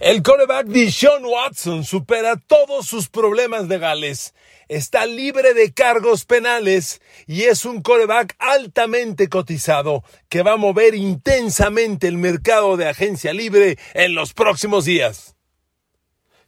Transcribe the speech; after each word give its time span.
El 0.00 0.22
coreback 0.22 0.66
Deshaun 0.66 1.24
Watson 1.24 1.82
supera 1.82 2.36
todos 2.36 2.86
sus 2.86 3.08
problemas 3.08 3.66
legales, 3.66 4.32
está 4.68 5.06
libre 5.06 5.54
de 5.54 5.72
cargos 5.72 6.24
penales 6.24 7.00
y 7.26 7.44
es 7.44 7.64
un 7.64 7.82
coreback 7.82 8.36
altamente 8.38 9.28
cotizado 9.28 10.04
que 10.28 10.44
va 10.44 10.52
a 10.52 10.56
mover 10.56 10.94
intensamente 10.94 12.06
el 12.06 12.16
mercado 12.16 12.76
de 12.76 12.88
agencia 12.88 13.32
libre 13.32 13.76
en 13.94 14.14
los 14.14 14.34
próximos 14.34 14.84
días. 14.84 15.34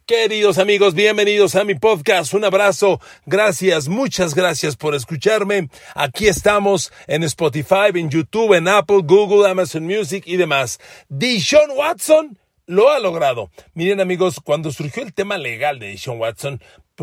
Queridos 0.07 0.59
amigos, 0.59 0.95
bienvenidos 0.95 1.57
a 1.57 1.65
mi 1.65 1.75
podcast. 1.75 2.35
Un 2.35 2.45
abrazo. 2.45 3.01
Gracias, 3.27 3.89
muchas 3.89 4.37
gracias 4.37 4.77
por 4.77 4.95
escucharme. 4.95 5.71
Aquí 5.97 6.29
estamos 6.29 6.93
en 7.09 7.25
Spotify, 7.25 7.91
en 7.95 8.11
YouTube, 8.11 8.55
en 8.55 8.69
Apple, 8.69 9.01
Google, 9.03 9.51
Amazon 9.51 9.85
Music 9.85 10.23
y 10.27 10.37
demás. 10.37 10.79
Deshaun 11.09 11.73
Watson 11.77 12.39
lo 12.71 12.91
ha 12.91 13.01
logrado. 13.01 13.51
Miren 13.75 14.01
amigos, 14.01 14.41
cuando 14.43 14.71
surgió 14.71 15.03
el 15.03 15.13
tema 15.13 15.39
legal 15.39 15.81
de 15.81 15.99
Sean 15.99 16.19
Watson, 16.19 16.63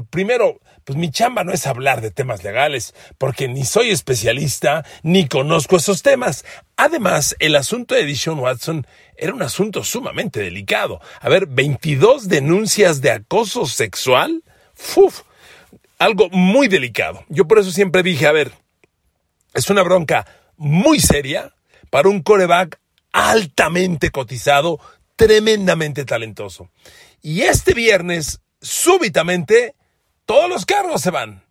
primero, 0.09 0.61
pues 0.85 0.97
mi 0.97 1.11
chamba 1.11 1.43
no 1.43 1.51
es 1.51 1.67
hablar 1.67 1.99
de 1.99 2.09
temas 2.09 2.43
legales, 2.43 2.95
porque 3.17 3.49
ni 3.49 3.65
soy 3.65 3.89
especialista, 3.89 4.85
ni 5.03 5.27
conozco 5.27 5.75
esos 5.75 6.03
temas. 6.03 6.45
Además, 6.77 7.35
el 7.39 7.55
asunto 7.55 7.95
de 7.95 8.05
Deshaun 8.05 8.39
Watson 8.39 8.87
era 9.17 9.33
un 9.33 9.41
asunto 9.41 9.83
sumamente 9.83 10.39
delicado. 10.39 11.01
A 11.19 11.27
ver, 11.27 11.47
22 11.47 12.29
denuncias 12.29 13.01
de 13.01 13.11
acoso 13.11 13.65
sexual. 13.65 14.43
Uf, 14.95 15.23
algo 15.99 16.29
muy 16.29 16.69
delicado. 16.69 17.25
Yo 17.27 17.45
por 17.45 17.59
eso 17.59 17.71
siempre 17.71 18.03
dije, 18.03 18.25
a 18.25 18.31
ver, 18.31 18.53
es 19.53 19.69
una 19.69 19.83
bronca 19.83 20.25
muy 20.55 21.01
seria 21.01 21.53
para 21.89 22.07
un 22.07 22.21
coreback 22.21 22.79
altamente 23.11 24.11
cotizado 24.11 24.79
tremendamente 25.17 26.05
talentoso. 26.05 26.69
Y 27.21 27.41
este 27.41 27.73
viernes, 27.73 28.39
súbitamente, 28.61 29.75
todos 30.25 30.49
los 30.49 30.65
cargos 30.65 31.01
se 31.01 31.11
van. 31.11 31.43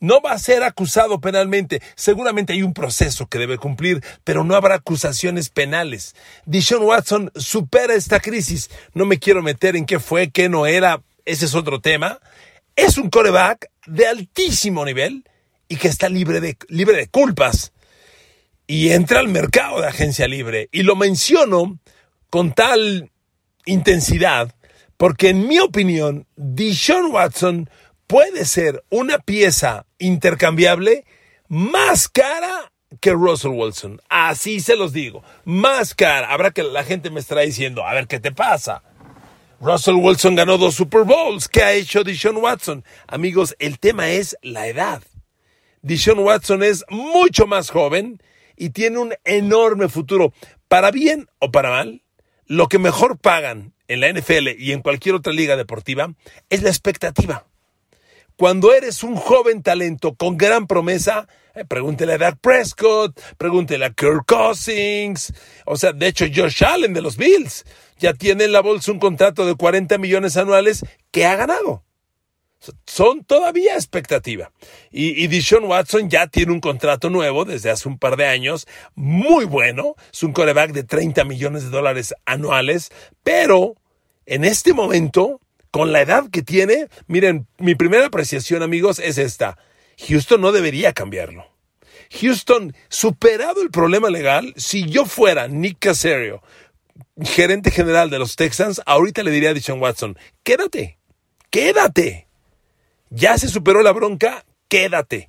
No 0.00 0.22
va 0.22 0.32
a 0.32 0.38
ser 0.38 0.62
acusado 0.62 1.20
penalmente. 1.20 1.82
Seguramente 1.94 2.54
hay 2.54 2.62
un 2.62 2.72
proceso 2.72 3.26
que 3.26 3.38
debe 3.38 3.58
cumplir, 3.58 4.02
pero 4.24 4.44
no 4.44 4.54
habrá 4.56 4.76
acusaciones 4.76 5.50
penales. 5.50 6.16
Dishon 6.46 6.82
Watson 6.82 7.30
supera 7.36 7.94
esta 7.94 8.18
crisis. 8.18 8.70
No 8.94 9.04
me 9.04 9.18
quiero 9.18 9.42
meter 9.42 9.76
en 9.76 9.84
qué 9.84 10.00
fue, 10.00 10.30
qué 10.30 10.48
no 10.48 10.66
era. 10.66 11.02
Ese 11.26 11.44
es 11.44 11.54
otro 11.54 11.82
tema. 11.82 12.18
Es 12.76 12.96
un 12.96 13.10
coreback 13.10 13.70
de 13.86 14.06
altísimo 14.06 14.86
nivel 14.86 15.28
y 15.68 15.76
que 15.76 15.88
está 15.88 16.08
libre 16.08 16.40
de, 16.40 16.56
libre 16.68 16.96
de 16.96 17.08
culpas. 17.08 17.72
Y 18.66 18.92
entra 18.92 19.20
al 19.20 19.28
mercado 19.28 19.82
de 19.82 19.88
agencia 19.88 20.26
libre. 20.26 20.70
Y 20.72 20.82
lo 20.82 20.96
menciono 20.96 21.78
con 22.30 22.52
tal 22.52 23.10
intensidad, 23.66 24.54
porque 24.96 25.30
en 25.30 25.46
mi 25.48 25.58
opinión, 25.58 26.26
Deshaun 26.36 27.12
Watson 27.12 27.68
puede 28.06 28.44
ser 28.44 28.84
una 28.88 29.18
pieza 29.18 29.86
intercambiable 29.98 31.04
más 31.48 32.08
cara 32.08 32.72
que 33.00 33.12
Russell 33.12 33.52
Wilson. 33.52 34.00
Así 34.08 34.60
se 34.60 34.76
los 34.76 34.92
digo, 34.92 35.22
más 35.44 35.94
cara. 35.94 36.32
Habrá 36.32 36.50
que 36.50 36.62
la 36.62 36.84
gente 36.84 37.10
me 37.10 37.20
estará 37.20 37.42
diciendo, 37.42 37.84
a 37.86 37.94
ver 37.94 38.06
qué 38.06 38.20
te 38.20 38.32
pasa. 38.32 38.82
Russell 39.60 39.96
Wilson 39.96 40.36
ganó 40.36 40.58
dos 40.58 40.74
Super 40.74 41.04
Bowls. 41.04 41.48
¿Qué 41.48 41.62
ha 41.62 41.72
hecho 41.72 42.02
Deshaun 42.02 42.38
Watson? 42.38 42.84
Amigos, 43.06 43.54
el 43.58 43.78
tema 43.78 44.10
es 44.10 44.36
la 44.42 44.66
edad. 44.68 45.02
Deshaun 45.82 46.20
Watson 46.20 46.62
es 46.62 46.84
mucho 46.88 47.46
más 47.46 47.70
joven 47.70 48.22
y 48.56 48.70
tiene 48.70 48.98
un 48.98 49.14
enorme 49.24 49.88
futuro, 49.88 50.32
para 50.68 50.90
bien 50.90 51.28
o 51.38 51.50
para 51.50 51.70
mal 51.70 52.02
lo 52.50 52.66
que 52.66 52.80
mejor 52.80 53.16
pagan 53.16 53.74
en 53.86 54.00
la 54.00 54.12
NFL 54.12 54.48
y 54.58 54.72
en 54.72 54.82
cualquier 54.82 55.14
otra 55.14 55.32
liga 55.32 55.56
deportiva 55.56 56.14
es 56.48 56.64
la 56.64 56.68
expectativa. 56.68 57.46
Cuando 58.34 58.74
eres 58.74 59.04
un 59.04 59.14
joven 59.14 59.62
talento 59.62 60.16
con 60.16 60.36
gran 60.36 60.66
promesa, 60.66 61.28
eh, 61.54 61.64
pregúntele 61.64 62.14
a 62.14 62.18
Dak 62.18 62.40
Prescott, 62.40 63.20
pregúntele 63.38 63.84
a 63.84 63.92
Kirk 63.92 64.24
Cousins, 64.26 65.32
o 65.64 65.76
sea, 65.76 65.92
de 65.92 66.08
hecho 66.08 66.26
Josh 66.34 66.64
Allen 66.64 66.92
de 66.92 67.02
los 67.02 67.16
Bills 67.16 67.64
ya 68.00 68.14
tiene 68.14 68.46
en 68.46 68.52
la 68.52 68.62
bolsa 68.62 68.90
un 68.90 68.98
contrato 68.98 69.46
de 69.46 69.54
40 69.54 69.98
millones 69.98 70.36
anuales 70.36 70.84
que 71.12 71.26
ha 71.26 71.36
ganado 71.36 71.84
son 72.86 73.24
todavía 73.24 73.74
expectativa. 73.74 74.52
Y, 74.90 75.22
y 75.22 75.26
Dishon 75.28 75.64
Watson 75.64 76.10
ya 76.10 76.26
tiene 76.26 76.52
un 76.52 76.60
contrato 76.60 77.10
nuevo 77.10 77.44
desde 77.44 77.70
hace 77.70 77.88
un 77.88 77.98
par 77.98 78.16
de 78.16 78.26
años, 78.26 78.66
muy 78.94 79.44
bueno, 79.44 79.94
es 80.12 80.22
un 80.22 80.32
coreback 80.32 80.72
de 80.72 80.84
30 80.84 81.24
millones 81.24 81.64
de 81.64 81.70
dólares 81.70 82.14
anuales, 82.26 82.90
pero 83.22 83.74
en 84.26 84.44
este 84.44 84.74
momento, 84.74 85.40
con 85.70 85.92
la 85.92 86.02
edad 86.02 86.30
que 86.30 86.42
tiene, 86.42 86.88
miren, 87.06 87.46
mi 87.58 87.74
primera 87.74 88.06
apreciación 88.06 88.62
amigos 88.62 88.98
es 88.98 89.18
esta, 89.18 89.58
Houston 90.08 90.40
no 90.40 90.52
debería 90.52 90.92
cambiarlo. 90.92 91.46
Houston, 92.20 92.74
superado 92.88 93.62
el 93.62 93.70
problema 93.70 94.10
legal, 94.10 94.52
si 94.56 94.88
yo 94.88 95.04
fuera 95.04 95.48
Nick 95.48 95.78
Casario, 95.78 96.42
gerente 97.22 97.70
general 97.70 98.10
de 98.10 98.18
los 98.18 98.36
Texans, 98.36 98.82
ahorita 98.84 99.22
le 99.22 99.30
diría 99.30 99.50
a 99.50 99.54
Dishon 99.54 99.80
Watson, 99.80 100.18
quédate, 100.42 100.98
quédate 101.50 102.29
ya 103.10 103.36
se 103.36 103.48
superó 103.48 103.82
la 103.82 103.92
bronca, 103.92 104.44
quédate. 104.68 105.28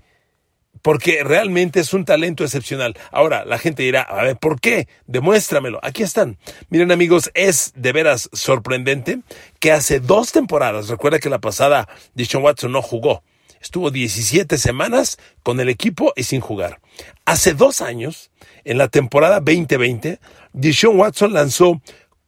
Porque 0.81 1.23
realmente 1.23 1.79
es 1.79 1.93
un 1.93 2.05
talento 2.05 2.43
excepcional. 2.43 2.97
Ahora, 3.11 3.45
la 3.45 3.59
gente 3.59 3.83
dirá, 3.83 4.01
a 4.01 4.23
ver, 4.23 4.37
¿por 4.37 4.59
qué? 4.59 4.87
Demuéstramelo. 5.05 5.79
Aquí 5.83 6.01
están. 6.01 6.39
Miren 6.69 6.91
amigos, 6.91 7.29
es 7.35 7.71
de 7.75 7.91
veras 7.91 8.29
sorprendente 8.33 9.19
que 9.59 9.71
hace 9.71 9.99
dos 9.99 10.31
temporadas, 10.31 10.87
recuerda 10.87 11.19
que 11.19 11.29
la 11.29 11.39
pasada 11.39 11.87
Dishon 12.15 12.43
Watson 12.43 12.71
no 12.71 12.81
jugó. 12.81 13.21
Estuvo 13.61 13.91
17 13.91 14.57
semanas 14.57 15.19
con 15.43 15.59
el 15.59 15.69
equipo 15.69 16.13
y 16.15 16.23
sin 16.23 16.41
jugar. 16.41 16.81
Hace 17.25 17.53
dos 17.53 17.81
años, 17.81 18.31
en 18.63 18.79
la 18.79 18.87
temporada 18.87 19.39
2020, 19.39 20.19
Dishon 20.53 20.99
Watson 20.99 21.33
lanzó 21.33 21.79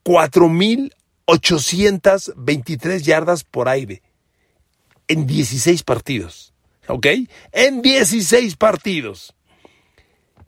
4.823 0.03 3.01
yardas 3.01 3.43
por 3.43 3.67
aire 3.67 4.03
en 5.07 5.27
16 5.27 5.83
partidos. 5.83 6.53
¿Ok? 6.87 7.07
En 7.51 7.81
16 7.81 8.55
partidos. 8.57 9.33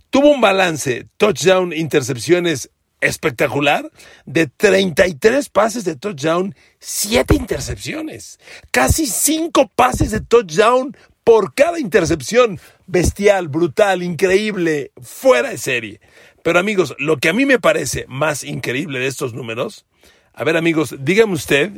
Tuvo 0.10 0.32
un 0.32 0.42
balance, 0.42 1.08
touchdown, 1.18 1.74
intercepciones 1.74 2.70
espectacular, 3.02 3.90
de 4.26 4.48
33 4.48 5.50
pases 5.50 5.84
de 5.86 5.96
touchdown, 5.96 6.56
7 6.80 7.36
intercepciones. 7.36 8.40
Casi 8.72 9.06
5 9.08 9.72
pases 9.76 10.12
de 10.12 10.22
touchdown 10.22 10.96
por 11.24 11.54
cada 11.54 11.80
intercepción. 11.80 12.60
Bestial, 12.88 13.48
brutal, 13.48 14.04
increíble, 14.04 14.92
fuera 15.02 15.50
de 15.50 15.58
serie. 15.58 16.00
Pero 16.44 16.60
amigos, 16.60 16.96
lo 17.00 17.18
que 17.18 17.30
a 17.30 17.34
mí 17.34 17.46
me 17.46 17.60
parece 17.60 18.06
más 18.08 18.44
increíble 18.44 19.00
de 19.00 19.08
estos 19.08 19.34
números, 19.34 19.86
a 20.34 20.44
ver 20.44 20.58
amigos, 20.58 20.96
dígame 21.00 21.34
usted 21.34 21.72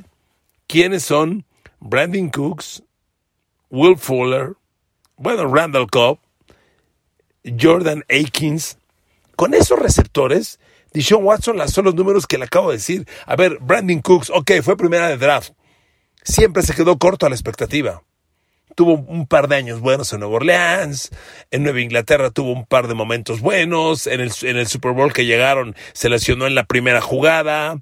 quiénes 0.68 1.04
son 1.04 1.46
Brandon 1.80 2.30
Cooks, 2.30 2.84
Will 3.70 3.98
Fuller, 3.98 4.54
bueno, 5.18 5.48
Randall 5.54 5.90
Cobb, 5.90 6.20
Jordan 7.60 8.04
Akins. 8.10 8.78
Con 9.36 9.54
esos 9.54 9.78
receptores, 9.78 10.60
Deshaun 10.94 11.24
Watson 11.24 11.58
lanzó 11.58 11.82
los 11.82 11.96
números 11.96 12.26
que 12.26 12.38
le 12.38 12.46
acabo 12.46 12.70
de 12.70 12.78
decir. 12.78 13.08
A 13.26 13.36
ver, 13.36 13.60
Brandon 13.60 14.00
Cooks, 14.00 14.32
ok, 14.32 14.52
fue 14.64 14.78
primera 14.78 15.08
de 15.10 15.18
draft. 15.18 15.52
Siempre 16.24 16.64
se 16.64 16.74
quedó 16.74 16.98
corto 16.98 17.26
a 17.26 17.30
la 17.30 17.36
expectativa. 17.36 18.04
Tuvo 18.76 18.94
un 18.94 19.26
par 19.28 19.48
de 19.48 19.56
años 19.56 19.80
buenos 19.80 20.12
en 20.14 20.20
Nueva 20.20 20.36
Orleans, 20.36 21.10
en 21.50 21.64
Nueva 21.64 21.82
Inglaterra 21.82 22.30
tuvo 22.30 22.52
un 22.52 22.66
par 22.66 22.88
de 22.88 22.94
momentos 22.94 23.42
buenos, 23.42 24.06
en 24.06 24.22
el, 24.22 24.32
en 24.44 24.58
el 24.58 24.68
Super 24.68 24.92
Bowl 24.92 25.14
que 25.14 25.26
llegaron 25.26 25.76
se 25.94 26.10
lesionó 26.10 26.46
en 26.46 26.54
la 26.54 26.66
primera 26.66 27.02
jugada. 27.02 27.80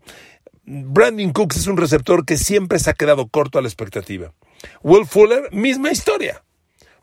Brandon 0.66 1.32
Cooks 1.32 1.58
es 1.58 1.68
un 1.68 1.78
receptor 1.78 2.26
que 2.26 2.38
siempre 2.38 2.80
se 2.80 2.90
ha 2.90 2.94
quedado 2.94 3.28
corto 3.28 3.60
a 3.60 3.62
la 3.62 3.68
expectativa. 3.68 4.34
Will 4.82 5.06
Fuller, 5.06 5.50
misma 5.52 5.92
historia. 5.92 6.44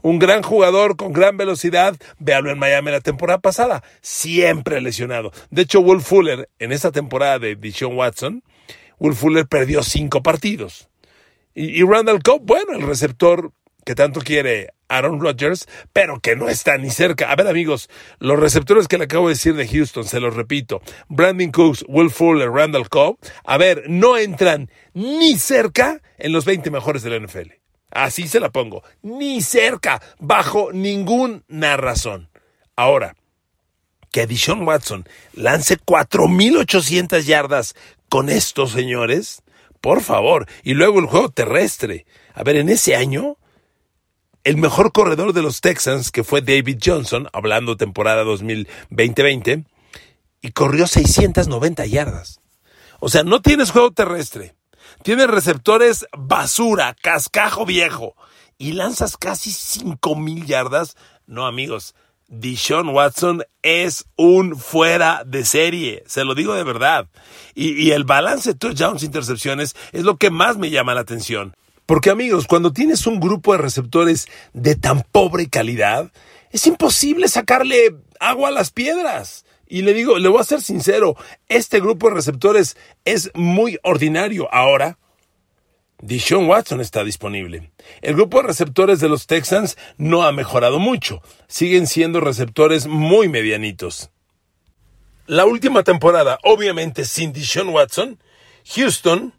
Un 0.03 0.19
gran 0.19 0.43
jugador 0.43 0.97
con 0.97 1.13
gran 1.13 1.37
velocidad, 1.37 1.97
véalo 2.19 2.51
en 2.51 2.59
Miami 2.59 2.91
la 2.91 3.01
temporada 3.01 3.39
pasada, 3.39 3.85
siempre 4.01 4.81
lesionado. 4.81 5.31
De 5.51 5.63
hecho, 5.63 5.81
Will 5.81 6.01
Fuller, 6.01 6.51
en 6.59 6.73
esta 6.73 6.91
temporada 6.91 7.39
de 7.39 7.55
Deshaun 7.55 7.97
Watson, 7.97 8.43
Will 8.99 9.15
Fuller 9.15 9.47
perdió 9.47 9.85
cinco 9.85 10.23
partidos. 10.23 10.89
Y, 11.55 11.81
y 11.81 11.85
Randall 11.85 12.23
Cobb, 12.23 12.43
bueno, 12.45 12.73
el 12.73 12.83
receptor 12.83 13.53
que 13.85 13.95
tanto 13.95 14.21
quiere 14.21 14.71
Aaron 14.89 15.21
Rodgers, 15.21 15.69
pero 15.93 16.21
que 16.21 16.37
no 16.37 16.49
está 16.49 16.77
ni 16.77 16.91
cerca. 16.91 17.31
A 17.31 17.37
ver, 17.37 17.49
amigos, 17.49 17.89
los 18.19 18.39
receptores 18.39 18.89
que 18.89 18.99
le 18.99 19.05
acabo 19.05 19.29
de 19.29 19.35
decir 19.35 19.55
de 19.55 19.67
Houston, 19.67 20.05
se 20.05 20.21
los 20.21 20.35
repito, 20.35 20.83
Brandon 21.09 21.51
Cooks, 21.51 21.85
Will 21.89 22.11
Fuller, 22.11 22.51
Randall 22.51 22.89
Cobb, 22.89 23.19
a 23.45 23.59
ver, 23.59 23.85
no 23.89 24.17
entran 24.17 24.71
ni 24.95 25.39
cerca 25.39 26.01
en 26.19 26.33
los 26.33 26.45
20 26.45 26.71
mejores 26.71 27.03
de 27.03 27.11
la 27.11 27.27
NFL. 27.27 27.53
Así 27.91 28.29
se 28.29 28.41
la 28.41 28.51
pongo, 28.51 28.83
ni 29.03 29.43
cerca, 29.43 30.01
bajo 30.19 30.73
ninguna 30.73 31.77
razón. 31.77 32.31
Ahora, 32.77 33.17
que 34.11 34.27
Dishon 34.27 34.67
Watson 34.67 35.09
lance 35.33 35.79
4.800 35.79 37.23
yardas 37.23 37.75
con 38.09 38.29
estos 38.29 38.73
señores, 38.73 39.43
Por 39.81 40.01
favor. 40.01 40.47
Y 40.63 40.75
luego 40.75 41.01
el 41.01 41.07
juego 41.07 41.31
terrestre. 41.31 42.07
A 42.35 42.45
ver, 42.45 42.55
en 42.55 42.69
ese 42.69 42.95
año, 42.95 43.37
el 44.45 44.57
mejor 44.57 44.93
corredor 44.93 45.33
de 45.33 45.43
los 45.43 45.61
Texans, 45.61 46.11
que 46.11 46.25
fue 46.25 46.43
David 46.43 46.79
Johnson, 46.85 47.29
hablando 47.33 47.77
temporada 47.77 48.25
2020-20, 48.25 49.65
y 50.41 50.51
corrió 50.51 50.87
690 50.87 51.87
yardas. 51.87 52.41
O 53.01 53.09
sea, 53.09 53.23
no 53.23 53.41
tienes 53.41 53.71
juego 53.71 53.93
terrestre. 53.93 54.55
Tienes 55.03 55.29
receptores 55.29 56.07
basura, 56.17 56.95
cascajo 57.01 57.65
viejo. 57.65 58.15
Y 58.59 58.73
lanzas 58.73 59.17
casi 59.17 59.51
5.000 59.51 60.45
yardas. 60.47 60.97
No, 61.27 61.47
amigos. 61.47 61.95
Dishon 62.29 62.89
Watson 62.89 63.45
es 63.63 64.07
un 64.17 64.57
fuera 64.57 65.23
de 65.27 65.45
serie, 65.45 66.03
se 66.07 66.25
lo 66.25 66.35
digo 66.35 66.55
de 66.55 66.65
verdad. 66.65 67.09
Y, 67.55 67.73
y 67.73 67.91
el 67.91 68.05
balance 68.05 68.53
de 68.53 68.59
touchdowns 68.59 69.03
intercepciones 69.03 69.77
es 69.93 70.05
lo 70.05 70.17
que 70.17 70.31
más 70.31 70.57
me 70.57 70.71
llama 70.71 70.95
la 70.95 71.03
atención. 71.03 71.55
Porque 71.87 72.11
amigos, 72.11 72.47
cuando 72.47 72.73
tienes 72.73 73.07
un 73.07 73.21
grupo 73.21 73.53
de 73.53 73.59
receptores 73.59 74.29
de 74.53 74.77
tan 74.77 75.03
pobre 75.03 75.49
calidad, 75.49 76.13
es 76.51 76.67
imposible 76.67 77.29
sacarle 77.29 77.97
agua 78.21 78.49
a 78.49 78.53
las 78.53 78.71
piedras. 78.71 79.45
Y 79.67 79.83
le 79.83 79.95
digo, 79.95 80.19
le 80.19 80.29
voy 80.29 80.41
a 80.41 80.45
ser 80.45 80.61
sincero, 80.61 81.17
este 81.49 81.81
grupo 81.81 82.09
de 82.09 82.17
receptores 82.17 82.77
es 83.05 83.31
muy 83.35 83.79
ordinario 83.83 84.53
ahora. 84.53 84.99
Dishon 86.03 86.47
Watson 86.49 86.81
está 86.81 87.05
disponible. 87.05 87.71
El 88.01 88.15
grupo 88.15 88.39
de 88.39 88.49
receptores 88.49 89.01
de 89.01 89.09
los 89.09 89.27
Texans 89.27 89.79
no 89.97 90.25
ha 90.25 90.33
mejorado 90.33 90.79
mucho. 90.79 91.23
Siguen 91.47 91.87
siendo 91.87 92.21
receptores 92.21 92.87
muy 92.87 93.29
medianitos. 93.29 94.11
La 95.27 95.47
última 95.47 95.85
temporada, 95.85 96.39
obviamente 96.43 97.05
sin 97.05 97.33
Dishon 97.33 97.69
Watson, 97.69 98.19
Houston 98.75 99.33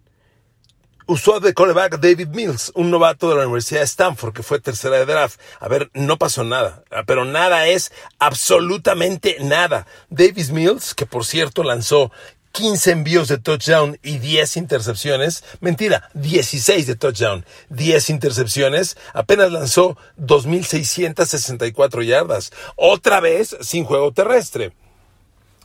usó 1.06 1.40
de 1.40 1.54
coreback 1.54 2.00
David 2.00 2.30
Mills, 2.30 2.72
un 2.76 2.92
novato 2.92 3.30
de 3.30 3.36
la 3.36 3.44
Universidad 3.44 3.82
de 3.82 3.86
Stanford 3.86 4.34
que 4.34 4.44
fue 4.44 4.60
tercera 4.60 4.98
de 4.98 5.06
draft. 5.06 5.40
A 5.60 5.68
ver, 5.68 5.90
no 5.94 6.18
pasó 6.18 6.44
nada, 6.44 6.84
pero 7.06 7.26
nada 7.26 7.68
es 7.68 7.92
absolutamente 8.20 9.38
nada. 9.42 9.88
David 10.10 10.50
Mills, 10.50 10.94
que 10.94 11.06
por 11.06 11.26
cierto 11.26 11.64
lanzó 11.64 12.12
15 12.54 12.92
envíos 12.92 13.28
de 13.28 13.40
touchdown 13.40 13.98
y 14.04 14.20
10 14.20 14.58
intercepciones. 14.58 15.44
Mentira, 15.60 16.10
16 16.14 16.86
de 16.86 16.96
touchdown, 16.96 17.46
10 17.70 18.12
intercepciones. 18.12 18.96
Apenas 19.14 19.52
lanzó 19.52 19.98
2.664 20.20 22.04
yardas. 22.04 22.52
Otra 22.76 23.20
vez 23.20 23.58
sin 23.62 23.86
juego 23.86 24.14
terrestre. 24.14 24.72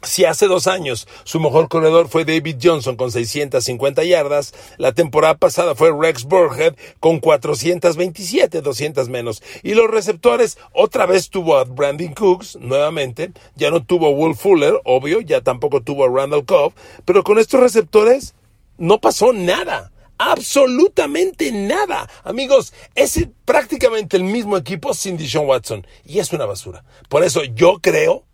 Si 0.02 0.24
hace 0.24 0.46
dos 0.46 0.66
años 0.66 1.08
su 1.24 1.40
mejor 1.40 1.68
corredor 1.68 2.08
fue 2.08 2.24
David 2.24 2.56
Johnson 2.62 2.96
con 2.96 3.10
650 3.10 4.04
yardas, 4.04 4.54
la 4.76 4.92
temporada 4.92 5.36
pasada 5.36 5.74
fue 5.74 5.92
Rex 5.92 6.24
Burhead 6.24 6.76
con 7.00 7.18
427, 7.18 8.62
200 8.62 9.08
menos. 9.08 9.42
Y 9.62 9.74
los 9.74 9.90
receptores, 9.90 10.58
otra 10.72 11.06
vez 11.06 11.30
tuvo 11.30 11.56
a 11.56 11.64
Brandon 11.64 12.14
Cooks, 12.14 12.56
nuevamente, 12.60 13.32
ya 13.56 13.70
no 13.70 13.82
tuvo 13.84 14.06
a 14.06 14.10
Will 14.10 14.36
Fuller, 14.36 14.80
obvio, 14.84 15.20
ya 15.20 15.40
tampoco 15.40 15.82
tuvo 15.82 16.04
a 16.04 16.08
Randall 16.08 16.44
Cobb, 16.44 16.72
pero 17.04 17.24
con 17.24 17.38
estos 17.38 17.60
receptores 17.60 18.34
no 18.76 19.00
pasó 19.00 19.32
nada. 19.32 19.90
Absolutamente 20.20 21.52
nada. 21.52 22.10
Amigos, 22.24 22.72
es 22.96 23.28
prácticamente 23.44 24.16
el 24.16 24.24
mismo 24.24 24.56
equipo 24.56 24.92
sin 24.92 25.16
Deshaun 25.16 25.46
Watson. 25.46 25.86
Y 26.04 26.18
es 26.18 26.32
una 26.32 26.44
basura. 26.44 26.84
Por 27.08 27.22
eso 27.22 27.44
yo 27.44 27.78
creo 27.80 28.24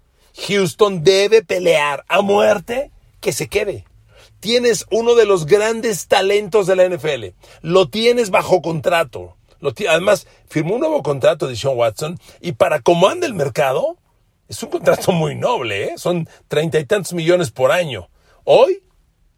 Houston 0.47 1.05
debe 1.05 1.43
pelear 1.43 2.05
a 2.09 2.21
muerte 2.21 2.91
que 3.21 3.33
se 3.33 3.49
quede. 3.49 3.85
Tienes 4.41 4.87
uno 4.91 5.15
de 5.15 5.27
los 5.27 5.47
grandes 5.47 6.07
talentos 6.07 6.67
de 6.67 6.77
la 6.77 6.89
NFL. 6.89 7.35
Lo 7.63 7.89
tienes 7.89 8.31
bajo 8.31 8.61
contrato. 8.61 9.37
además, 9.89 10.27
firmó 10.49 10.75
un 10.75 10.81
nuevo 10.81 11.03
contrato 11.03 11.47
de 11.47 11.57
Sean 11.57 11.77
Watson 11.77 12.19
y 12.41 12.53
para 12.53 12.81
cómo 12.81 13.09
anda 13.09 13.27
el 13.27 13.35
mercado, 13.35 13.97
es 14.49 14.63
un 14.63 14.69
contrato 14.71 15.13
muy 15.13 15.35
noble, 15.35 15.85
¿eh? 15.85 15.93
son 15.97 16.29
treinta 16.49 16.79
y 16.79 16.85
tantos 16.85 17.15
millones 17.15 17.51
por 17.51 17.73
año. 17.73 18.11
Hoy, 18.45 18.83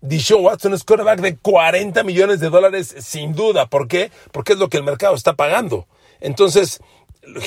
Deshaun 0.01 0.45
Watson 0.45 0.75
es 0.75 0.85
quarterback 0.85 1.21
de 1.21 1.37
40 1.37 2.03
millones 2.03 2.41
de 2.41 2.51
dólares 2.51 2.95
sin 2.99 3.33
duda. 3.35 3.67
¿Por 3.67 3.89
qué? 3.89 4.11
Porque 4.33 4.53
es 4.55 4.59
lo 4.59 4.69
que 4.69 4.77
el 4.77 4.83
mercado 4.83 5.15
está 5.15 5.35
pagando. 5.35 5.87
Entonces, 6.21 6.81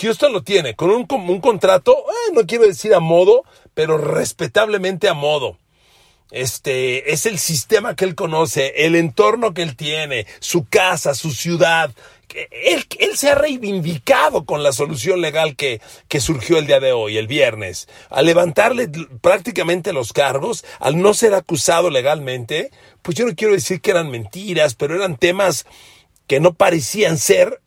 Houston 0.02 0.34
lo 0.34 0.44
tiene 0.44 0.76
con 0.76 0.92
un, 0.92 1.08
un 1.10 1.42
contrato, 1.42 1.92
eh, 1.94 2.34
no 2.34 2.46
quiero 2.46 2.66
decir 2.66 2.94
a 2.94 3.00
modo, 3.00 3.44
pero 3.74 3.98
respetablemente 3.98 5.08
a 5.08 5.14
modo. 5.14 5.58
Este 6.32 7.12
es 7.12 7.26
el 7.26 7.40
sistema 7.40 7.96
que 7.96 8.06
él 8.06 8.14
conoce, 8.14 8.86
el 8.86 8.96
entorno 8.96 9.56
que 9.56 9.64
él 9.64 9.76
tiene, 9.76 10.28
su 10.40 10.66
casa, 10.66 11.16
su 11.16 11.32
ciudad. 11.32 11.92
Él, 12.52 12.86
se 13.16 13.32
ha 13.32 13.36
reivindicado 13.36 14.46
con 14.46 14.62
la 14.62 14.72
solución 14.72 15.22
legal 15.22 15.56
que, 15.56 15.82
que 16.08 16.20
surgió 16.20 16.60
el 16.60 16.68
día 16.68 16.80
de 16.80 16.92
hoy, 16.92 17.18
el 17.18 17.26
viernes. 17.26 17.88
Al 18.12 18.28
levantarle 18.28 18.88
prácticamente 19.22 19.92
los 19.92 20.14
cargos, 20.14 20.64
al 20.80 21.02
no 21.02 21.16
ser 21.16 21.34
acusado 21.34 21.90
legalmente, 21.90 22.70
pues 23.02 23.18
yo 23.18 23.26
no 23.26 23.36
quiero 23.36 23.54
decir 23.56 23.82
que 23.82 23.90
eran 23.90 24.12
mentiras, 24.12 24.76
pero 24.76 24.94
eran 24.94 25.18
temas 25.18 25.66
que 26.28 26.40
no 26.40 26.54
parecían 26.54 27.18
ser 27.18 27.60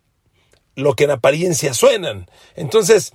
lo 0.74 0.94
que 0.94 1.04
en 1.04 1.10
apariencia 1.10 1.74
suenan. 1.74 2.30
Entonces, 2.54 3.12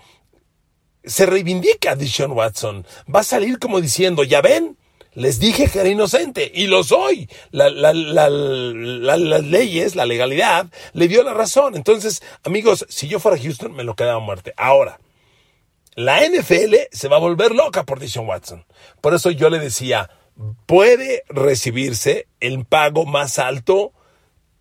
se 1.04 1.25
reivindica 1.25 1.95
Dishon 1.95 2.31
Watson. 2.31 2.86
Va 3.13 3.21
a 3.21 3.24
salir 3.24 3.59
como 3.59 3.81
diciendo, 3.81 4.24
ya 4.24 4.42
ven, 4.42 4.77
les 5.13 5.39
dije 5.39 5.68
que 5.68 5.80
era 5.80 5.89
inocente 5.89 6.51
y 6.54 6.68
lo 6.68 6.83
soy. 6.83 7.30
La, 7.51 7.69
la, 7.69 7.94
la, 7.94 8.30
las 8.30 9.44
leyes, 9.44 9.95
la 9.95 10.06
legalidad, 10.06 10.68
le 10.94 11.07
dio 11.07 11.24
la 11.24 11.33
razón. 11.33 11.75
Entonces, 11.75 12.21
amigos, 12.44 12.86
si 12.89 13.07
yo 13.07 13.19
fuera 13.19 13.42
Houston, 13.42 13.74
me 13.74 13.83
lo 13.83 13.95
quedaba 13.95 14.18
a 14.18 14.25
muerte. 14.25 14.54
Ahora, 14.57 15.00
la 15.95 16.21
NFL 16.21 16.75
se 16.92 17.07
va 17.07 17.15
a 17.15 17.21
volver 17.21 17.56
loca 17.56 17.83
por 17.83 18.00
Dishon 18.00 18.27
Watson. 18.27 18.65
Por 19.01 19.15
eso 19.15 19.31
yo 19.31 19.50
le 19.50 19.57
decía, 19.57 20.12
puede 20.68 21.24
recibirse 21.30 22.27
el 22.39 22.65
pago 22.65 23.06
más 23.06 23.39
alto 23.39 23.94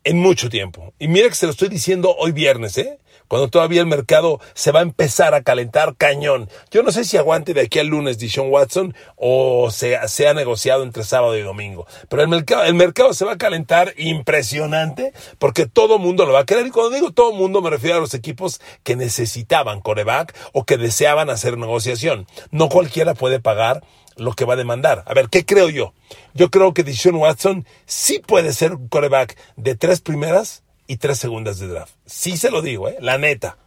en 0.07 0.21
mucho 0.21 0.49
tiempo. 0.49 0.95
Y 1.01 1.09
mira 1.09 1.29
que 1.29 1.35
se 1.35 1.47
lo 1.47 1.53
estoy 1.53 1.69
diciendo 1.69 2.15
hoy 2.17 2.31
viernes, 2.31 2.79
¿eh? 2.79 3.01
Cuando 3.27 3.49
todavía 3.49 3.81
el 3.81 3.89
mercado 3.89 4.41
se 4.55 4.71
va 4.71 4.79
a 4.79 4.83
empezar 4.85 5.35
a 5.35 5.43
calentar 5.43 5.97
cañón. 5.97 6.49
Yo 6.71 6.85
no 6.85 6.93
sé 6.93 7.05
si 7.05 7.17
aguante 7.17 7.55
de 7.55 7.63
aquí 7.63 7.81
al 7.81 7.89
lunes 7.89 8.17
Dishon 8.19 8.53
Watson 8.53 8.95
o 9.17 9.69
se, 9.73 9.99
se 10.07 10.29
ha 10.29 10.35
negociado 10.35 10.85
entre 10.85 11.03
sábado 11.03 11.37
y 11.37 11.43
domingo. 11.43 11.89
Pero 12.09 12.23
el 12.23 12.29
mercado, 12.29 12.63
el 12.63 12.75
mercado 12.75 13.15
se 13.15 13.25
va 13.25 13.33
a 13.33 13.37
calentar 13.37 13.95
impresionante 13.97 15.13
porque 15.41 15.67
todo 15.67 15.99
mundo 15.99 16.25
lo 16.25 16.35
va 16.35 16.41
a 16.41 16.47
querer. 16.47 16.69
Y 16.69 16.71
cuando 16.71 16.95
digo 16.95 17.11
todo 17.11 17.33
mundo 17.33 17.61
me 17.61 17.71
refiero 17.71 17.97
a 17.97 18.01
los 18.01 18.15
equipos 18.15 18.61
que 18.85 18.95
necesitaban 18.95 19.81
coreback 19.81 20.37
o 20.53 20.65
que 20.65 20.77
deseaban 20.77 21.31
hacer 21.31 21.59
negociación. 21.59 22.29
No 22.53 22.69
cualquiera 22.69 23.15
puede 23.15 23.41
pagar 23.41 23.83
lo 24.17 24.33
que 24.33 24.45
va 24.45 24.55
a 24.55 24.57
demandar. 24.57 25.05
A 25.07 25.15
ver, 25.15 25.29
¿qué 25.29 25.45
creo 25.45 25.69
yo? 25.69 25.95
Yo 26.35 26.51
creo 26.51 26.75
que 26.75 26.83
Deshaun 26.83 27.17
Watson 27.17 27.67
sí 27.85 28.19
puede 28.19 28.53
ser 28.53 28.75
un 28.75 28.89
coreback 28.89 29.37
de 29.57 29.77
tres 29.77 30.01
primeras 30.01 30.63
y 30.87 30.97
tres 30.97 31.19
segundas 31.19 31.59
de 31.59 31.69
draft. 31.69 31.95
Sí 32.07 32.37
se 32.37 32.51
lo 32.51 32.63
digo, 32.63 32.89
¿eh? 32.89 32.97
La 33.01 33.19
neta. 33.19 33.59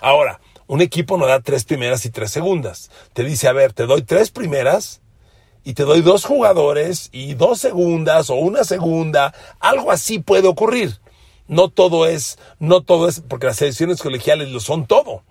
Ahora, 0.00 0.40
un 0.66 0.80
equipo 0.80 1.16
no 1.16 1.26
da 1.26 1.40
tres 1.40 1.64
primeras 1.64 2.04
y 2.06 2.10
tres 2.10 2.30
segundas. 2.30 2.90
Te 3.12 3.24
dice, 3.24 3.48
a 3.48 3.52
ver, 3.52 3.72
te 3.72 3.86
doy 3.86 4.02
tres 4.02 4.30
primeras 4.30 5.00
y 5.64 5.74
te 5.74 5.84
doy 5.84 6.00
dos 6.00 6.24
jugadores 6.24 7.08
y 7.12 7.34
dos 7.34 7.60
segundas 7.60 8.30
o 8.30 8.34
una 8.34 8.64
segunda. 8.64 9.34
Algo 9.60 9.92
así 9.92 10.18
puede 10.18 10.48
ocurrir. 10.48 10.98
No 11.48 11.68
todo 11.68 12.06
es, 12.06 12.38
no 12.58 12.82
todo 12.82 13.08
es, 13.08 13.20
porque 13.20 13.46
las 13.46 13.56
selecciones 13.56 14.00
colegiales 14.00 14.48
lo 14.48 14.60
son 14.60 14.86
todo. 14.86 15.22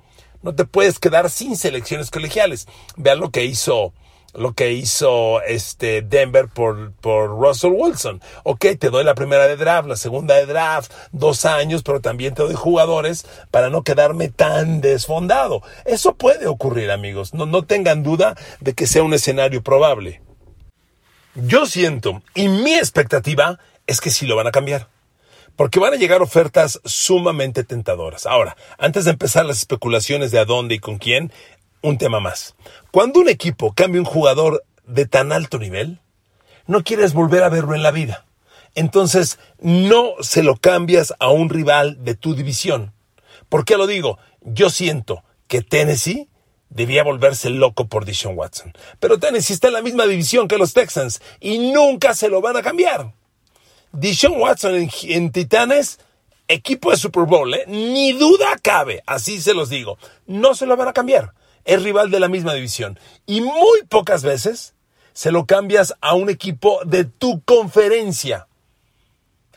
No 0.44 0.54
te 0.54 0.66
puedes 0.66 1.00
quedar 1.00 1.30
sin 1.30 1.56
selecciones 1.56 2.12
colegiales. 2.12 2.68
Vean 2.96 3.20
lo 3.20 3.32
que 3.32 3.46
hizo 3.46 3.94
lo 4.34 4.54
que 4.54 4.72
hizo 4.72 5.42
este 5.42 6.02
Denver 6.02 6.48
por, 6.48 6.94
por 6.94 7.30
Russell 7.30 7.72
Wilson. 7.74 8.22
Ok, 8.44 8.66
te 8.80 8.90
doy 8.90 9.04
la 9.04 9.16
primera 9.16 9.48
de 9.48 9.58
draft, 9.58 9.88
la 9.88 9.96
segunda 9.96 10.36
de 10.36 10.46
draft, 10.46 10.92
dos 11.12 11.46
años, 11.46 11.84
pero 11.84 12.02
también 12.02 12.34
te 12.34 12.44
doy 12.44 12.56
jugadores 12.56 13.26
para 13.52 13.70
no 13.70 13.84
quedarme 13.84 14.30
tan 14.30 14.82
desfondado. 14.82 15.62
Eso 15.86 16.16
puede 16.16 16.48
ocurrir, 16.48 16.92
amigos. 16.92 17.34
No, 17.34 17.46
no 17.46 17.64
tengan 17.64 18.04
duda 18.04 18.36
de 18.60 18.74
que 18.74 18.88
sea 18.88 19.04
un 19.04 19.14
escenario 19.14 19.62
probable. 19.62 20.22
Yo 21.36 21.66
siento, 21.66 22.22
y 22.36 22.50
mi 22.50 22.74
expectativa 22.74 23.60
es 23.88 24.02
que 24.02 24.12
sí 24.12 24.26
lo 24.26 24.36
van 24.36 24.48
a 24.48 24.52
cambiar. 24.52 24.88
Porque 25.56 25.80
van 25.80 25.94
a 25.94 25.98
llegar 25.98 26.22
ofertas 26.22 26.80
sumamente 26.86 27.64
tentadoras. 27.64 28.26
Ahora, 28.26 28.56
antes 28.78 29.06
de 29.06 29.12
empezar 29.12 29.46
las 29.46 29.58
especulaciones 29.58 30.32
de 30.32 30.40
a 30.40 30.46
dónde 30.46 30.76
y 30.76 30.80
con 30.80 30.98
quién, 30.98 31.32
un 31.82 31.98
tema 31.98 32.20
más. 32.20 32.56
Cuando 32.92 33.20
un 33.20 33.30
equipo 33.30 33.74
cambia 33.74 34.02
un 34.02 34.06
jugador 34.06 34.64
de 34.86 35.06
tan 35.06 35.32
alto 35.32 35.60
nivel, 35.60 36.00
no 36.68 36.84
quieres 36.84 37.14
volver 37.14 37.44
a 37.44 37.50
verlo 37.50 37.76
en 37.76 37.84
la 37.84 37.92
vida. 37.92 38.26
Entonces, 38.76 39.40
no 39.60 40.14
se 40.22 40.44
lo 40.44 40.56
cambias 40.56 41.14
a 41.20 41.30
un 41.30 41.50
rival 41.50 42.04
de 42.04 42.16
tu 42.16 42.36
división. 42.36 42.94
¿Por 43.50 43.66
qué 43.66 43.78
lo 43.78 43.88
digo? 43.88 44.18
Yo 44.42 44.70
siento 44.70 45.24
que 45.48 45.62
Tennessee 45.62 46.30
debía 46.70 47.04
volverse 47.04 47.50
loco 47.50 47.88
por 47.88 48.06
Dishon 48.06 48.38
Watson. 48.38 48.74
Pero 49.00 49.20
Tennessee 49.20 49.54
está 49.54 49.68
en 49.68 49.74
la 49.74 49.82
misma 49.82 50.06
división 50.06 50.48
que 50.48 50.58
los 50.58 50.74
Texans 50.74 51.22
y 51.40 51.58
nunca 51.58 52.16
se 52.16 52.30
lo 52.30 52.42
van 52.42 52.56
a 52.56 52.62
cambiar. 52.62 53.14
Dishon 53.92 54.40
Watson 54.40 54.90
en, 55.04 55.32
Titanes, 55.32 56.00
equipo 56.48 56.92
de 56.92 56.98
Super 56.98 57.24
Bowl, 57.24 57.54
¿eh? 57.54 57.66
ni 57.68 58.14
duda 58.14 58.58
cabe, 58.62 59.04
así 59.06 59.42
se 59.42 59.54
los 59.54 59.70
digo. 59.70 59.98
No 60.28 60.56
se 60.56 60.66
lo 60.66 60.78
van 60.78 60.88
a 60.88 60.94
cambiar. 60.94 61.34
Es 61.66 61.84
rival 61.84 62.12
de 62.12 62.20
la 62.20 62.28
misma 62.28 62.54
división. 62.54 63.00
Y 63.26 63.42
muy 63.42 63.84
pocas 63.90 64.24
veces 64.24 64.74
se 65.14 65.32
lo 65.32 65.46
cambias 65.46 65.94
a 66.02 66.16
un 66.16 66.30
equipo 66.30 66.80
de 66.86 67.06
tu 67.06 67.42
conferencia. 67.42 68.48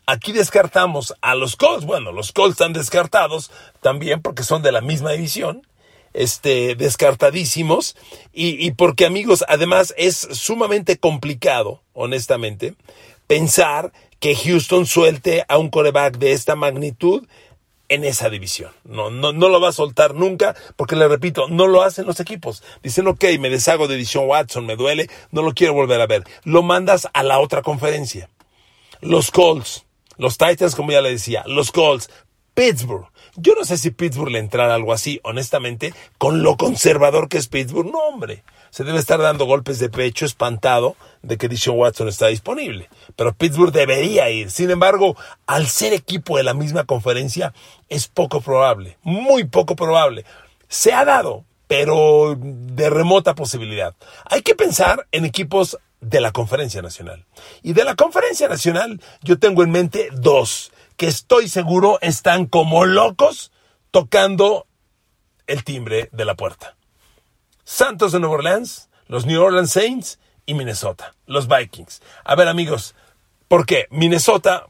Aquí 0.06 0.32
descartamos 0.32 1.14
a 1.22 1.34
los 1.34 1.56
Colts. 1.56 1.86
Bueno, 1.86 2.12
los 2.12 2.32
Colts 2.32 2.52
están 2.52 2.72
descartados 2.72 3.50
también 3.80 4.20
porque 4.20 4.42
son 4.42 4.62
de 4.62 4.72
la 4.72 4.80
misma 4.80 5.12
división. 5.12 5.66
Este, 6.12 6.74
descartadísimos. 6.76 7.96
Y, 8.32 8.64
y 8.64 8.72
porque, 8.72 9.06
amigos, 9.06 9.44
además 9.48 9.94
es 9.96 10.16
sumamente 10.16 10.98
complicado, 10.98 11.82
honestamente, 11.92 12.74
pensar 13.26 13.92
que 14.20 14.36
Houston 14.36 14.86
suelte 14.86 15.44
a 15.48 15.58
un 15.58 15.70
coreback 15.70 16.18
de 16.18 16.32
esta 16.32 16.54
magnitud 16.54 17.26
en 17.88 18.04
esa 18.04 18.30
división. 18.30 18.72
No, 18.84 19.10
no, 19.10 19.32
no 19.32 19.48
lo 19.48 19.60
va 19.60 19.68
a 19.68 19.72
soltar 19.72 20.14
nunca, 20.14 20.54
porque 20.76 20.96
le 20.96 21.08
repito, 21.08 21.48
no 21.48 21.66
lo 21.66 21.82
hacen 21.82 22.06
los 22.06 22.20
equipos. 22.20 22.62
Dicen, 22.82 23.06
ok, 23.06 23.24
me 23.38 23.50
deshago 23.50 23.88
de 23.88 23.96
Edition 23.96 24.26
Watson, 24.26 24.66
me 24.66 24.76
duele, 24.76 25.08
no 25.30 25.42
lo 25.42 25.52
quiero 25.54 25.74
volver 25.74 26.00
a 26.00 26.06
ver. 26.06 26.24
Lo 26.44 26.62
mandas 26.62 27.08
a 27.12 27.22
la 27.22 27.38
otra 27.38 27.62
conferencia. 27.62 28.30
Los 29.00 29.30
Colts, 29.30 29.84
los 30.16 30.38
Titans, 30.38 30.74
como 30.74 30.92
ya 30.92 31.00
le 31.00 31.10
decía, 31.10 31.44
los 31.46 31.70
Colts, 31.72 32.10
Pittsburgh. 32.54 33.08
Yo 33.36 33.54
no 33.58 33.64
sé 33.64 33.78
si 33.78 33.90
Pittsburgh 33.90 34.32
le 34.32 34.38
entrará 34.38 34.74
algo 34.74 34.92
así, 34.92 35.20
honestamente, 35.24 35.92
con 36.18 36.42
lo 36.42 36.56
conservador 36.56 37.28
que 37.28 37.38
es 37.38 37.48
Pittsburgh. 37.48 37.90
No, 37.90 37.98
hombre 37.98 38.42
se 38.74 38.82
debe 38.82 38.98
estar 38.98 39.20
dando 39.20 39.46
golpes 39.46 39.78
de 39.78 39.88
pecho 39.88 40.26
espantado 40.26 40.96
de 41.22 41.38
que 41.38 41.48
Dishon 41.48 41.78
Watson 41.78 42.08
está 42.08 42.26
disponible. 42.26 42.88
Pero 43.14 43.32
Pittsburgh 43.32 43.70
debería 43.70 44.28
ir. 44.30 44.50
Sin 44.50 44.68
embargo, 44.68 45.16
al 45.46 45.68
ser 45.68 45.92
equipo 45.92 46.38
de 46.38 46.42
la 46.42 46.54
misma 46.54 46.82
conferencia, 46.82 47.54
es 47.88 48.08
poco 48.08 48.40
probable, 48.40 48.98
muy 49.04 49.44
poco 49.44 49.76
probable. 49.76 50.24
Se 50.66 50.92
ha 50.92 51.04
dado, 51.04 51.44
pero 51.68 52.36
de 52.36 52.90
remota 52.90 53.36
posibilidad. 53.36 53.94
Hay 54.24 54.42
que 54.42 54.56
pensar 54.56 55.06
en 55.12 55.24
equipos 55.24 55.78
de 56.00 56.20
la 56.20 56.32
Conferencia 56.32 56.82
Nacional. 56.82 57.24
Y 57.62 57.74
de 57.74 57.84
la 57.84 57.94
Conferencia 57.94 58.48
Nacional 58.48 59.00
yo 59.22 59.38
tengo 59.38 59.62
en 59.62 59.70
mente 59.70 60.08
dos 60.14 60.72
que 60.96 61.06
estoy 61.06 61.48
seguro 61.48 61.98
están 62.00 62.46
como 62.46 62.84
locos 62.84 63.52
tocando 63.90 64.66
el 65.46 65.64
timbre 65.64 66.08
de 66.12 66.24
la 66.24 66.34
puerta. 66.34 66.76
Santos 67.64 68.12
de 68.12 68.20
Nueva 68.20 68.36
Orleans, 68.36 68.88
los 69.06 69.26
New 69.26 69.42
Orleans 69.42 69.70
Saints 69.70 70.18
y 70.46 70.54
Minnesota, 70.54 71.14
los 71.26 71.48
Vikings. 71.48 72.02
A 72.24 72.34
ver 72.34 72.48
amigos, 72.48 72.94
¿por 73.48 73.66
qué? 73.66 73.86
Minnesota 73.90 74.66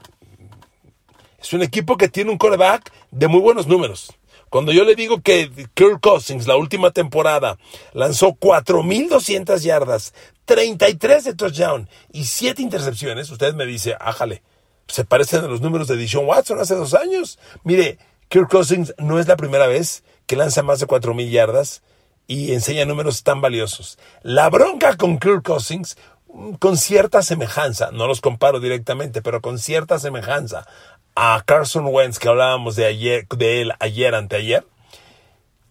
es 1.39 1.53
un 1.53 1.61
equipo 1.61 1.97
que 1.97 2.07
tiene 2.07 2.31
un 2.31 2.37
coreback 2.37 2.91
de 3.11 3.27
muy 3.27 3.39
buenos 3.39 3.67
números. 3.67 4.13
Cuando 4.49 4.71
yo 4.71 4.85
le 4.85 4.95
digo 4.95 5.21
que 5.21 5.51
Kirk 5.73 5.99
Cousins 6.01 6.47
la 6.47 6.55
última 6.55 6.91
temporada 6.91 7.57
lanzó 7.93 8.29
4.200 8.29 9.59
yardas, 9.59 10.13
33 10.45 11.23
de 11.23 11.35
touchdown 11.35 11.89
y 12.11 12.25
7 12.25 12.61
intercepciones, 12.61 13.29
usted 13.29 13.53
me 13.53 13.65
dice, 13.65 13.97
ájale, 13.99 14.43
se 14.87 15.05
parecen 15.05 15.43
a 15.43 15.47
los 15.47 15.61
números 15.61 15.87
de 15.87 15.97
Dishon 15.97 16.25
Watson 16.25 16.59
hace 16.59 16.75
dos 16.75 16.93
años. 16.93 17.39
Mire, 17.63 17.97
Kirk 18.29 18.49
Cousins 18.49 18.93
no 18.97 19.19
es 19.19 19.27
la 19.27 19.37
primera 19.37 19.67
vez 19.67 20.03
que 20.27 20.35
lanza 20.35 20.63
más 20.63 20.79
de 20.79 20.87
4.000 20.87 21.29
yardas 21.29 21.83
y 22.27 22.53
enseña 22.53 22.85
números 22.85 23.23
tan 23.23 23.41
valiosos. 23.41 23.97
La 24.21 24.49
bronca 24.49 24.97
con 24.97 25.19
Kirk 25.19 25.43
Cousins, 25.43 25.97
mm, 26.33 26.53
con 26.53 26.77
cierta 26.77 27.21
semejanza, 27.21 27.91
no 27.91 28.07
los 28.07 28.21
comparo 28.21 28.59
directamente, 28.59 29.21
pero 29.21 29.41
con 29.41 29.59
cierta 29.59 29.99
semejanza 29.99 30.67
a 31.15 31.41
Carson 31.45 31.85
Wentz 31.87 32.19
que 32.19 32.27
hablábamos 32.27 32.75
de, 32.75 32.85
ayer, 32.85 33.27
de 33.27 33.61
él 33.61 33.73
ayer, 33.79 34.15
anteayer, 34.15 34.65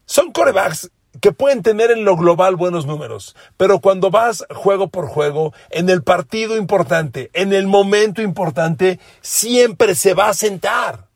son 0.06 0.32
corebacks 0.32 0.90
que 1.20 1.32
pueden 1.32 1.62
tener 1.62 1.90
en 1.90 2.04
lo 2.04 2.16
global 2.16 2.56
buenos 2.56 2.86
números, 2.86 3.36
pero 3.56 3.80
cuando 3.80 4.10
vas 4.10 4.44
juego 4.54 4.88
por 4.88 5.06
juego, 5.06 5.52
en 5.70 5.88
el 5.88 6.02
partido 6.02 6.56
importante, 6.56 7.30
en 7.32 7.52
el 7.52 7.66
momento 7.66 8.22
importante, 8.22 8.98
siempre 9.20 9.94
se 9.94 10.14
va 10.14 10.28
a 10.28 10.34
sentar. 10.34 11.08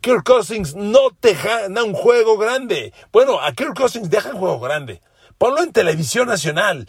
Kirk 0.00 0.24
Cousins 0.24 0.74
no 0.74 1.10
te 1.20 1.36
da 1.70 1.84
un 1.84 1.94
juego 1.94 2.36
grande. 2.36 2.92
Bueno, 3.12 3.40
a 3.40 3.52
Kirk 3.52 3.74
Cousins 3.76 4.10
deja 4.10 4.30
un 4.30 4.38
juego 4.38 4.58
grande. 4.58 5.00
Ponlo 5.38 5.62
en 5.62 5.72
televisión 5.72 6.26
nacional. 6.26 6.88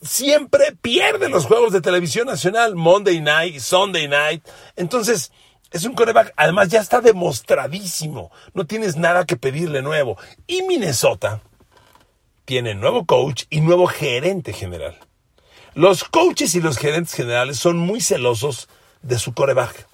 Siempre 0.00 0.74
pierde 0.80 1.28
los 1.28 1.44
juegos 1.44 1.72
de 1.72 1.82
televisión 1.82 2.26
nacional, 2.26 2.74
Monday 2.74 3.20
night, 3.20 3.58
Sunday 3.60 4.08
night. 4.08 4.46
Entonces, 4.76 5.30
es 5.70 5.84
un 5.84 5.94
coreback, 5.94 6.32
además 6.36 6.68
ya 6.68 6.80
está 6.80 7.02
demostradísimo. 7.02 8.30
No 8.54 8.66
tienes 8.66 8.96
nada 8.96 9.26
que 9.26 9.36
pedirle 9.36 9.82
nuevo. 9.82 10.16
Y 10.46 10.62
Minnesota 10.62 11.42
tiene 12.48 12.74
nuevo 12.74 13.04
coach 13.04 13.44
y 13.50 13.60
nuevo 13.60 13.86
gerente 13.86 14.54
general. 14.54 14.96
Los 15.74 16.04
coaches 16.04 16.54
y 16.54 16.62
los 16.62 16.78
gerentes 16.78 17.12
generales 17.12 17.58
son 17.58 17.76
muy 17.76 18.00
celosos 18.00 18.70
de 19.02 19.18
su 19.18 19.34
coreback 19.34 19.86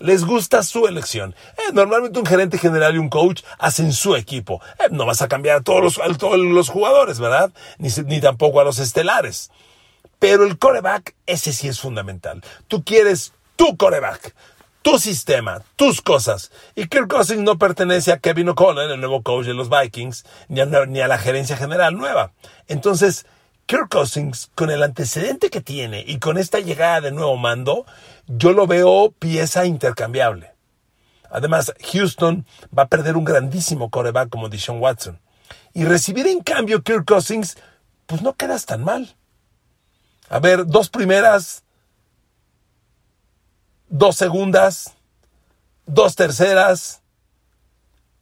les 0.00 0.24
gusta 0.24 0.62
su 0.62 0.86
elección. 0.86 1.34
Eh, 1.56 1.72
normalmente 1.72 2.20
un 2.20 2.24
gerente 2.24 2.56
general 2.56 2.94
y 2.94 2.98
un 2.98 3.08
coach 3.08 3.42
hacen 3.58 3.92
su 3.92 4.14
equipo. 4.14 4.62
Eh, 4.78 4.84
no 4.92 5.06
vas 5.06 5.22
a 5.22 5.28
cambiar 5.28 5.56
a 5.56 5.60
todos 5.60 5.82
los, 5.82 5.98
a 5.98 6.16
todos 6.16 6.38
los 6.38 6.68
jugadores, 6.68 7.18
¿verdad? 7.18 7.52
Ni, 7.78 7.88
ni 8.06 8.20
tampoco 8.20 8.60
a 8.60 8.64
los 8.64 8.78
estelares. 8.78 9.50
Pero 10.20 10.44
el 10.44 10.56
coreback, 10.56 11.16
ese 11.26 11.52
sí 11.52 11.66
es 11.66 11.80
fundamental. 11.80 12.44
Tú 12.68 12.84
quieres 12.84 13.32
tu 13.56 13.76
coreback, 13.76 14.36
tu 14.82 14.98
sistema, 14.98 15.62
tus 15.76 16.00
cosas. 16.00 16.50
Y 16.74 16.88
Kirk 16.88 17.08
Cousins 17.08 17.42
no 17.42 17.58
pertenece 17.58 18.12
a 18.12 18.18
Kevin 18.18 18.50
O'Connell, 18.50 18.90
el 18.90 19.00
nuevo 19.00 19.22
coach 19.22 19.46
de 19.46 19.54
los 19.54 19.68
Vikings, 19.68 20.24
ni 20.48 20.60
a, 20.60 20.66
ni 20.66 21.00
a 21.00 21.08
la 21.08 21.18
gerencia 21.18 21.56
general 21.56 21.96
nueva. 21.96 22.32
Entonces, 22.66 23.26
Kirk 23.66 23.90
Cousins, 23.90 24.50
con 24.54 24.70
el 24.70 24.82
antecedente 24.82 25.50
que 25.50 25.60
tiene 25.60 26.02
y 26.06 26.18
con 26.18 26.38
esta 26.38 26.60
llegada 26.60 27.02
de 27.02 27.12
nuevo 27.12 27.36
mando, 27.36 27.84
yo 28.26 28.52
lo 28.52 28.66
veo 28.66 29.12
pieza 29.18 29.66
intercambiable. 29.66 30.52
Además, 31.30 31.74
Houston 31.92 32.46
va 32.76 32.84
a 32.84 32.88
perder 32.88 33.16
un 33.16 33.24
grandísimo 33.24 33.90
coreback 33.90 34.30
como 34.30 34.48
Deshaun 34.48 34.80
Watson. 34.80 35.20
Y 35.74 35.84
recibir 35.84 36.26
en 36.26 36.40
cambio 36.40 36.82
Kirk 36.82 37.04
Cousins, 37.04 37.58
pues 38.06 38.22
no 38.22 38.34
quedas 38.34 38.64
tan 38.64 38.82
mal. 38.82 39.16
A 40.30 40.40
ver, 40.40 40.66
dos 40.66 40.88
primeras, 40.88 41.62
dos 43.88 44.16
segundas, 44.16 44.96
dos 45.86 46.16
terceras, 46.16 47.02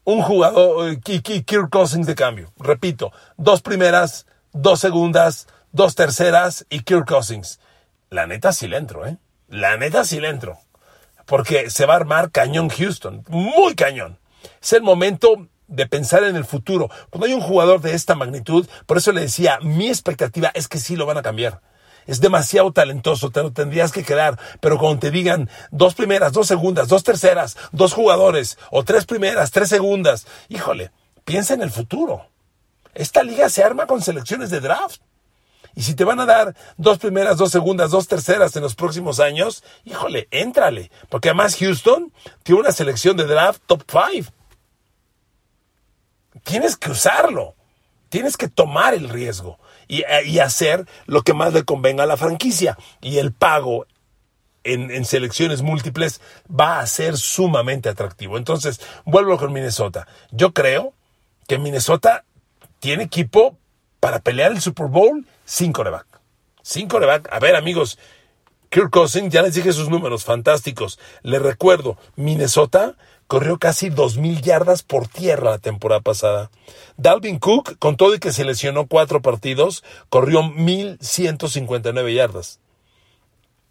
un 0.04 0.22
jugador, 0.22 0.88
eh, 0.88 1.00
Kirk 1.00 1.68
Cousins 1.70 2.06
de 2.06 2.14
cambio. 2.14 2.52
Repito, 2.58 3.12
dos 3.36 3.62
primeras, 3.62 4.26
dos 4.52 4.80
segundas, 4.80 5.48
dos 5.72 5.94
terceras 5.94 6.64
y 6.70 6.80
Kirk 6.80 7.06
Cousins. 7.06 7.60
La 8.08 8.26
neta 8.26 8.52
sí 8.52 8.68
le 8.68 8.76
entro, 8.76 9.06
¿eh? 9.06 9.18
La 9.48 9.76
neta 9.76 10.04
sí 10.04 10.20
le 10.20 10.28
entro. 10.28 10.58
Porque 11.26 11.70
se 11.70 11.86
va 11.86 11.94
a 11.94 11.96
armar 11.96 12.30
cañón 12.30 12.68
Houston. 12.68 13.24
Muy 13.28 13.74
cañón. 13.74 14.18
Es 14.62 14.72
el 14.72 14.82
momento 14.82 15.48
de 15.66 15.86
pensar 15.86 16.22
en 16.22 16.36
el 16.36 16.44
futuro. 16.44 16.88
Cuando 17.10 17.26
hay 17.26 17.32
un 17.32 17.40
jugador 17.40 17.80
de 17.80 17.94
esta 17.94 18.14
magnitud, 18.14 18.68
por 18.86 18.98
eso 18.98 19.10
le 19.10 19.22
decía, 19.22 19.58
mi 19.60 19.88
expectativa 19.88 20.52
es 20.54 20.68
que 20.68 20.78
sí 20.78 20.94
lo 20.94 21.06
van 21.06 21.18
a 21.18 21.22
cambiar. 21.22 21.60
Es 22.06 22.20
demasiado 22.20 22.72
talentoso, 22.72 23.30
te 23.30 23.42
lo 23.42 23.52
tendrías 23.52 23.92
que 23.92 24.04
quedar. 24.04 24.38
Pero 24.60 24.78
cuando 24.78 25.00
te 25.00 25.10
digan 25.10 25.50
dos 25.70 25.94
primeras, 25.94 26.32
dos 26.32 26.46
segundas, 26.46 26.88
dos 26.88 27.02
terceras, 27.02 27.56
dos 27.72 27.92
jugadores, 27.92 28.58
o 28.70 28.84
tres 28.84 29.06
primeras, 29.06 29.50
tres 29.50 29.68
segundas, 29.68 30.26
híjole, 30.48 30.92
piensa 31.24 31.54
en 31.54 31.62
el 31.62 31.70
futuro. 31.70 32.26
Esta 32.94 33.22
liga 33.22 33.48
se 33.48 33.62
arma 33.62 33.86
con 33.86 34.00
selecciones 34.02 34.50
de 34.50 34.60
draft. 34.60 35.00
Y 35.74 35.82
si 35.82 35.94
te 35.94 36.04
van 36.04 36.20
a 36.20 36.26
dar 36.26 36.56
dos 36.78 36.98
primeras, 36.98 37.36
dos 37.36 37.50
segundas, 37.50 37.90
dos 37.90 38.08
terceras 38.08 38.56
en 38.56 38.62
los 38.62 38.74
próximos 38.74 39.20
años, 39.20 39.62
híjole, 39.84 40.26
éntrale. 40.30 40.90
Porque 41.10 41.28
además 41.28 41.56
Houston 41.58 42.12
tiene 42.42 42.62
una 42.62 42.72
selección 42.72 43.16
de 43.18 43.24
draft 43.24 43.60
top 43.66 43.82
five. 43.86 44.26
Tienes 46.44 46.76
que 46.76 46.90
usarlo. 46.90 47.54
Tienes 48.08 48.38
que 48.38 48.48
tomar 48.48 48.94
el 48.94 49.10
riesgo 49.10 49.58
y, 49.88 50.04
y 50.24 50.38
hacer 50.38 50.86
lo 51.06 51.22
que 51.22 51.34
más 51.34 51.52
le 51.52 51.64
convenga 51.64 52.04
a 52.04 52.06
la 52.06 52.16
franquicia. 52.16 52.76
Y 53.00 53.18
el 53.18 53.32
pago 53.32 53.86
en, 54.64 54.90
en, 54.90 55.04
selecciones 55.04 55.62
múltiples 55.62 56.20
va 56.48 56.80
a 56.80 56.86
ser 56.86 57.16
sumamente 57.16 57.88
atractivo. 57.88 58.36
Entonces, 58.36 58.80
vuelvo 59.04 59.38
con 59.38 59.52
Minnesota. 59.52 60.06
Yo 60.30 60.52
creo 60.52 60.92
que 61.46 61.58
Minnesota 61.58 62.24
tiene 62.80 63.04
equipo 63.04 63.56
para 64.00 64.20
pelear 64.20 64.52
el 64.52 64.60
Super 64.60 64.86
Bowl 64.86 65.26
sin 65.44 65.72
coreback. 65.72 66.06
Sin 66.62 66.88
coreback. 66.88 67.28
A 67.32 67.38
ver, 67.38 67.54
amigos, 67.56 67.98
Kirk 68.70 68.90
Cousins, 68.90 69.32
ya 69.32 69.42
les 69.42 69.54
dije 69.54 69.72
sus 69.72 69.88
números 69.88 70.24
fantásticos. 70.24 70.98
Les 71.22 71.40
recuerdo, 71.40 71.96
Minnesota 72.16 72.96
corrió 73.26 73.58
casi 73.58 73.90
2.000 73.90 74.40
yardas 74.40 74.82
por 74.82 75.08
tierra 75.08 75.52
la 75.52 75.58
temporada 75.58 76.00
pasada. 76.00 76.50
Dalvin 76.96 77.38
Cook, 77.38 77.78
con 77.78 77.96
todo 77.96 78.14
y 78.14 78.18
que 78.18 78.32
se 78.32 78.44
lesionó 78.44 78.86
cuatro 78.86 79.22
partidos, 79.22 79.84
corrió 80.08 80.42
1.159 80.42 82.14
yardas. 82.14 82.60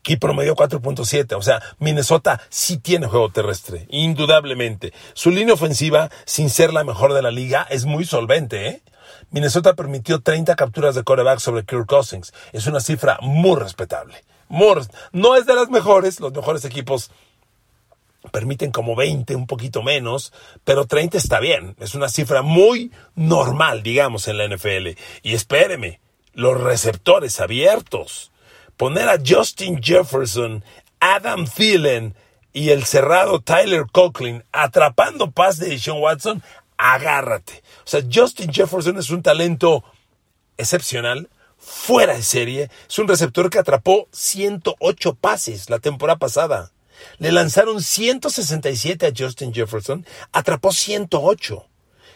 y 0.08 0.18
promedió 0.18 0.56
4.7. 0.56 1.36
O 1.36 1.42
sea, 1.42 1.64
Minnesota 1.80 2.40
sí 2.50 2.78
tiene 2.78 3.08
juego 3.08 3.32
terrestre, 3.32 3.88
indudablemente. 3.90 4.94
Su 5.16 5.32
línea 5.32 5.56
ofensiva, 5.56 6.12
sin 6.26 6.52
ser 6.52 6.74
la 6.74 6.84
mejor 6.84 7.14
de 7.14 7.24
la 7.24 7.32
liga, 7.32 7.66
es 7.72 7.86
muy 7.86 8.06
solvente, 8.06 8.68
¿eh? 8.68 8.82
Minnesota 9.32 9.74
permitió 9.74 10.22
30 10.22 10.56
capturas 10.56 10.94
de 10.94 11.04
coreback 11.04 11.40
sobre 11.40 11.66
Kirk 11.66 11.88
Cousins. 11.88 12.34
Es 12.54 12.68
una 12.68 12.80
cifra 12.80 13.18
muy 13.22 13.60
respetable. 13.60 14.24
no 15.12 15.36
es 15.36 15.46
de 15.48 15.56
las 15.56 15.70
mejores, 15.70 16.20
los 16.20 16.34
mejores 16.34 16.66
equipos 16.66 17.10
permiten 18.32 18.72
como 18.72 18.96
20, 18.96 19.36
un 19.36 19.48
poquito 19.48 19.84
menos, 19.84 20.34
pero 20.64 20.86
30 20.86 21.18
está 21.18 21.40
bien. 21.40 21.76
Es 21.80 21.96
una 21.96 22.10
cifra 22.10 22.42
muy 22.42 22.92
normal, 23.16 23.84
digamos, 23.84 24.28
en 24.28 24.38
la 24.38 24.48
NFL. 24.48 24.98
Y 25.24 25.34
espéreme, 25.34 26.00
los 26.34 26.60
receptores 26.60 27.40
abiertos. 27.40 28.32
Poner 28.78 29.10
a 29.10 29.18
Justin 29.26 29.82
Jefferson, 29.82 30.64
Adam 31.00 31.46
Thielen 31.46 32.16
y 32.54 32.70
el 32.70 32.86
cerrado 32.86 33.42
Tyler 33.42 33.86
Conklin 33.92 34.44
atrapando 34.52 35.32
paz 35.32 35.58
de 35.60 35.78
Sean 35.78 35.98
Watson, 36.00 36.44
agárrate. 36.78 37.64
O 37.80 37.88
sea, 37.88 38.02
Justin 38.12 38.52
Jefferson 38.52 38.98
es 38.98 39.10
un 39.10 39.22
talento 39.22 39.84
excepcional, 40.58 41.30
fuera 41.58 42.14
de 42.14 42.24
serie. 42.24 42.70
Es 42.88 43.00
un 43.00 43.08
receptor 43.08 43.50
que 43.50 43.60
atrapó 43.60 44.08
108 44.12 45.16
pases 45.16 45.70
la 45.70 45.80
temporada 45.80 46.20
pasada. 46.20 46.72
Le 47.18 47.32
lanzaron 47.32 47.82
167 47.82 49.08
a 49.08 49.12
Justin 49.16 49.54
Jefferson, 49.54 50.06
atrapó 50.32 50.72
108. 50.72 51.66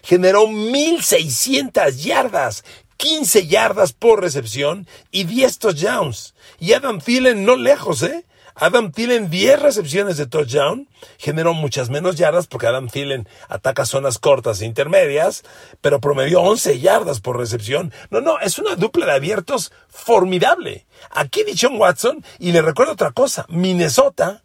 Generó 0.02 0.48
1.600 0.48 1.96
yardas, 1.98 2.64
15 2.98 3.48
yardas 3.48 3.94
por 3.94 4.22
recepción 4.22 4.88
y 5.12 5.26
10 5.26 5.60
touchdowns. 5.60 6.36
Y 6.60 6.74
Adam 6.74 7.00
Thielen 7.00 7.46
no 7.46 7.56
lejos, 7.56 8.04
¿eh? 8.04 8.26
Adam 8.62 8.92
Thielen 8.92 9.30
10 9.30 9.62
recepciones 9.62 10.18
de 10.18 10.26
touchdown, 10.26 10.90
generó 11.18 11.54
muchas 11.54 11.90
menos 11.90 12.18
yardas 12.18 12.48
porque 12.48 12.68
Adam 12.68 12.90
Thielen 12.90 13.28
ataca 13.48 13.86
zonas 13.86 14.20
cortas 14.20 14.60
e 14.60 14.66
intermedias, 14.66 15.44
pero 15.80 16.02
promedió 16.02 16.42
11 16.42 16.80
yardas 16.82 17.22
por 17.22 17.38
recepción. 17.38 17.94
No, 18.10 18.20
no, 18.20 18.38
es 18.42 18.60
una 18.60 18.76
dupla 18.76 19.06
de 19.06 19.14
abiertos 19.14 19.72
formidable. 19.88 20.86
Aquí 21.10 21.44
Dichon 21.46 21.80
Watson, 21.80 22.24
y 22.38 22.52
le 22.52 22.62
recuerdo 22.62 22.94
otra 22.94 23.12
cosa, 23.12 23.46
Minnesota 23.48 24.44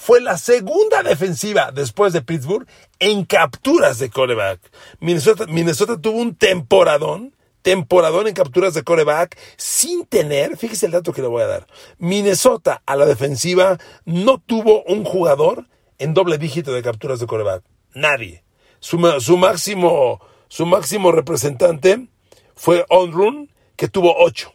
fue 0.00 0.22
la 0.22 0.38
segunda 0.38 1.02
defensiva 1.02 1.72
después 1.72 2.14
de 2.14 2.22
Pittsburgh 2.22 2.66
en 3.00 3.26
capturas 3.26 3.98
de 3.98 4.08
coreback. 4.08 4.58
Minnesota, 4.98 5.44
Minnesota 5.46 6.00
tuvo 6.00 6.22
un 6.22 6.36
temporadón, 6.36 7.36
temporadón 7.60 8.26
en 8.26 8.32
capturas 8.32 8.72
de 8.72 8.82
coreback 8.82 9.36
sin 9.58 10.06
tener, 10.06 10.56
fíjese 10.56 10.86
el 10.86 10.92
dato 10.92 11.12
que 11.12 11.20
le 11.20 11.28
voy 11.28 11.42
a 11.42 11.48
dar. 11.48 11.66
Minnesota 11.98 12.82
a 12.86 12.96
la 12.96 13.04
defensiva 13.04 13.76
no 14.06 14.38
tuvo 14.38 14.82
un 14.84 15.04
jugador 15.04 15.66
en 15.98 16.14
doble 16.14 16.38
dígito 16.38 16.72
de 16.72 16.82
capturas 16.82 17.20
de 17.20 17.26
coreback. 17.26 17.62
Nadie. 17.92 18.42
Su, 18.78 18.96
máximo, 19.36 20.18
su 20.48 20.64
máximo 20.64 21.12
representante 21.12 22.08
fue 22.56 22.86
Onrun, 22.88 23.52
que 23.76 23.88
tuvo 23.88 24.16
ocho. 24.16 24.54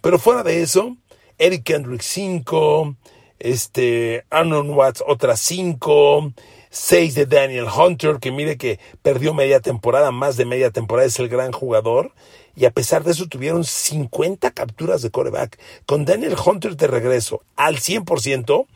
Pero 0.00 0.18
fuera 0.18 0.42
de 0.42 0.60
eso, 0.60 0.96
Eric 1.38 1.62
Kendrick 1.62 2.02
5, 2.02 2.96
este, 3.40 4.24
Arnold 4.30 4.70
Watts 4.70 5.04
otras 5.06 5.40
cinco, 5.40 6.32
seis 6.70 7.14
de 7.14 7.26
Daniel 7.26 7.66
Hunter, 7.66 8.18
que 8.20 8.30
mire 8.30 8.56
que 8.56 8.78
perdió 9.02 9.34
media 9.34 9.60
temporada, 9.60 10.12
más 10.12 10.36
de 10.36 10.44
media 10.44 10.70
temporada, 10.70 11.08
es 11.08 11.18
el 11.18 11.28
gran 11.28 11.52
jugador. 11.52 12.12
Y 12.56 12.64
a 12.66 12.70
pesar 12.70 13.04
de 13.04 13.12
eso 13.12 13.26
tuvieron 13.26 13.64
50 13.64 14.50
capturas 14.50 15.02
de 15.02 15.10
coreback. 15.10 15.58
Con 15.86 16.04
Daniel 16.04 16.36
Hunter 16.44 16.76
de 16.76 16.86
regreso 16.86 17.42
al 17.56 17.76
100%, 17.78 18.66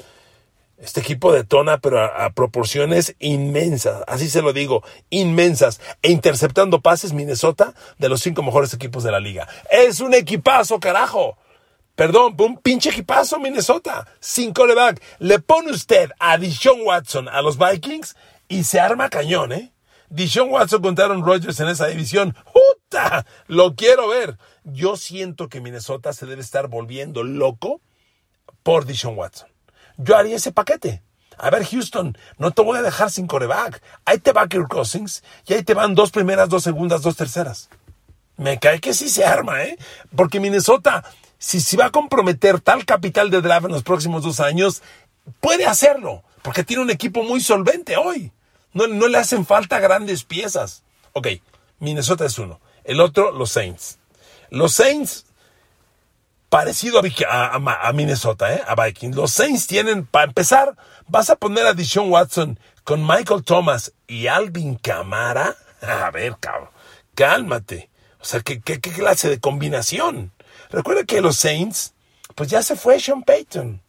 este 0.78 1.00
equipo 1.00 1.33
detona, 1.33 1.78
pero 1.78 2.00
a, 2.00 2.25
a, 2.25 2.30
proporciones 2.30 3.14
inmensas, 3.18 4.02
así 4.06 4.28
se 4.28 4.42
lo 4.42 4.52
digo, 4.52 4.82
inmensas, 5.10 5.80
e 6.02 6.10
interceptando 6.10 6.80
pases 6.80 7.12
Minnesota 7.12 7.75
de 7.99 8.08
los 8.08 8.23
cinco 8.23 8.43
mejores 8.43 8.75
equipos 8.75 9.04
de 9.04 9.12
la 9.12 9.21
liga. 9.21 9.49
Es 9.71 10.00
un 10.00 10.15
equipazo, 10.15 10.80
carajo. 10.80 11.36
Perdón, 11.95 12.35
un 12.39 12.57
pinche 12.59 12.91
equipazo 12.91 13.39
Minnesota, 13.39 14.07
sin 14.19 14.52
coreback. 14.52 15.00
Le 15.21 15.39
pone 15.39 15.71
usted 15.71 16.11
a 16.19 16.37
Dishon 16.39 16.80
Watson 16.83 17.28
a 17.28 17.41
los 17.41 17.57
Vikings 17.57 18.17
y 18.49 18.65
se 18.65 18.80
arma 18.80 19.09
cañón, 19.09 19.52
¿eh? 19.52 19.73
Dishon 20.09 20.50
Watson 20.50 20.83
contra 20.83 21.04
Aaron 21.04 21.25
Rodgers 21.25 21.61
en 21.61 21.69
esa 21.69 21.87
división. 21.87 22.37
¡Puta! 22.52 23.25
Lo 23.47 23.76
quiero 23.76 24.09
ver. 24.09 24.39
Yo 24.65 24.97
siento 24.97 25.49
que 25.49 25.61
Minnesota 25.61 26.13
se 26.13 26.26
debe 26.26 26.43
estar 26.43 26.67
volviendo 26.67 27.23
loco 27.23 27.80
por 28.65 28.87
Dishon 28.87 29.17
Watson. 29.17 29.49
Yo 29.97 30.17
haría 30.17 30.37
ese 30.37 30.50
paquete. 30.50 31.02
A 31.39 31.50
ver, 31.50 31.65
Houston, 31.65 32.19
no 32.39 32.50
te 32.50 32.63
voy 32.63 32.78
a 32.78 32.83
dejar 32.83 33.11
sin 33.11 33.28
coreback. 33.28 33.83
Ahí 34.04 34.19
te 34.19 34.33
va 34.33 34.49
Kirk 34.49 34.69
Cousins 34.69 35.23
y 35.47 35.54
ahí 35.54 35.63
te 35.63 35.75
van 35.75 35.95
dos 35.95 36.11
primeras, 36.11 36.49
dos 36.49 36.65
segundas, 36.65 37.02
dos 37.02 37.17
terceras. 37.17 37.71
Me 38.37 38.59
cae 38.59 38.80
que 38.80 38.95
sí 38.95 39.09
se 39.09 39.25
arma, 39.25 39.63
¿eh? 39.63 39.78
Porque 40.17 40.41
Minnesota 40.41 41.04
si 41.45 41.61
se 41.61 41.76
va 41.76 41.87
a 41.87 41.91
comprometer 41.91 42.59
tal 42.59 42.87
capital 42.87 43.28
de 43.28 43.43
draft 43.43 43.67
en 43.67 43.73
los 43.73 43.83
próximos 43.83 44.23
dos 44.23 44.41
años, 44.41 44.80
puede 45.41 45.67
hacerlo, 45.67 46.25
porque 46.41 46.65
tiene 46.65 46.83
un 46.83 46.91
equipo 46.91 47.23
muy 47.23 47.43
solvente 47.43 47.99
hoy. 47.99 48.33
No, 48.73 48.87
no 48.87 49.09
le 49.09 49.19
hacen 49.19 49.45
falta 49.45 49.78
grandes 49.78 50.25
piezas. 50.25 50.85
Ok, 51.13 51.28
Minnesota 51.80 52.25
es 52.25 52.39
uno. 52.39 52.61
El 52.83 52.99
otro, 52.99 53.30
los 53.30 53.50
Saints. 53.50 53.99
Los 54.49 54.73
Saints, 54.73 55.26
parecido 56.49 57.02
a, 57.28 57.54
a, 57.89 57.93
Minnesota, 57.93 58.54
¿eh? 58.54 58.63
a 58.67 58.75
Vikings. 58.83 59.15
Los 59.15 59.33
Saints 59.33 59.67
tienen, 59.67 60.07
para 60.07 60.25
empezar, 60.25 60.75
vas 61.09 61.28
a 61.28 61.37
poner 61.37 61.67
a 61.67 61.75
Deshaun 61.75 62.11
Watson 62.11 62.59
con 62.85 63.07
Michael 63.07 63.45
Thomas 63.45 63.93
y 64.07 64.28
Alvin 64.28 64.76
Camara. 64.76 65.54
A 65.83 66.11
ver, 66.11 66.37
cabrón, 66.41 66.71
cálmate. 67.15 67.91
O 68.19 68.25
sea, 68.25 68.41
¿qué, 68.41 68.63
qué, 68.63 68.80
qué 68.80 68.93
clase 68.93 69.28
de 69.28 69.41
combinación? 69.41 70.33
Recuerda 70.70 71.04
que 71.04 71.20
los 71.20 71.36
Saints, 71.36 71.94
pues 72.34 72.50
ya 72.50 72.62
se 72.62 72.76
fue 72.76 72.98
Sean 73.00 73.22
Payton. 73.22 73.84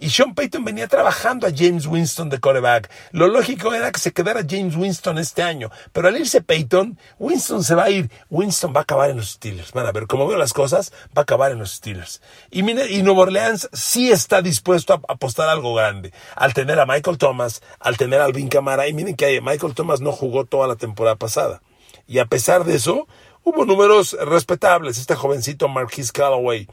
Y 0.00 0.10
Sean 0.10 0.34
Payton 0.34 0.64
venía 0.64 0.86
trabajando 0.86 1.46
a 1.46 1.50
James 1.54 1.86
Winston 1.86 2.28
de 2.28 2.38
coreback. 2.38 2.88
Lo 3.10 3.26
lógico 3.26 3.74
era 3.74 3.90
que 3.90 3.98
se 3.98 4.12
quedara 4.12 4.44
James 4.48 4.76
Winston 4.76 5.18
este 5.18 5.42
año. 5.42 5.72
Pero 5.92 6.06
al 6.06 6.16
irse 6.16 6.40
Payton, 6.40 6.96
Winston 7.18 7.64
se 7.64 7.74
va 7.74 7.84
a 7.84 7.90
ir. 7.90 8.08
Winston 8.30 8.72
va 8.72 8.80
a 8.80 8.82
acabar 8.84 9.10
en 9.10 9.16
los 9.16 9.30
Steelers. 9.30 9.72
Van 9.72 9.86
a 9.86 9.92
ver, 9.92 10.06
como 10.06 10.28
veo 10.28 10.38
las 10.38 10.52
cosas, 10.52 10.92
va 11.16 11.20
a 11.20 11.20
acabar 11.22 11.50
en 11.50 11.58
los 11.58 11.72
Steelers. 11.72 12.22
Y, 12.50 12.60
y 12.60 13.02
Nueva 13.02 13.22
Orleans 13.22 13.68
sí 13.72 14.12
está 14.12 14.40
dispuesto 14.40 14.94
a 14.94 15.00
apostar 15.08 15.48
algo 15.48 15.74
grande. 15.74 16.12
Al 16.36 16.54
tener 16.54 16.78
a 16.78 16.86
Michael 16.86 17.18
Thomas, 17.18 17.60
al 17.80 17.96
tener 17.96 18.20
a 18.20 18.26
Alvin 18.26 18.48
Kamara. 18.48 18.86
Y 18.86 18.92
miren 18.92 19.16
que 19.16 19.40
Michael 19.40 19.74
Thomas 19.74 20.00
no 20.00 20.12
jugó 20.12 20.44
toda 20.44 20.68
la 20.68 20.76
temporada 20.76 21.16
pasada. 21.16 21.60
Y 22.06 22.20
a 22.20 22.26
pesar 22.26 22.64
de 22.64 22.76
eso, 22.76 23.08
Hubo 23.50 23.64
números 23.64 24.14
respetables. 24.20 24.98
Este 24.98 25.14
jovencito 25.14 25.68
Marquis 25.68 26.12
Callaway 26.12 26.68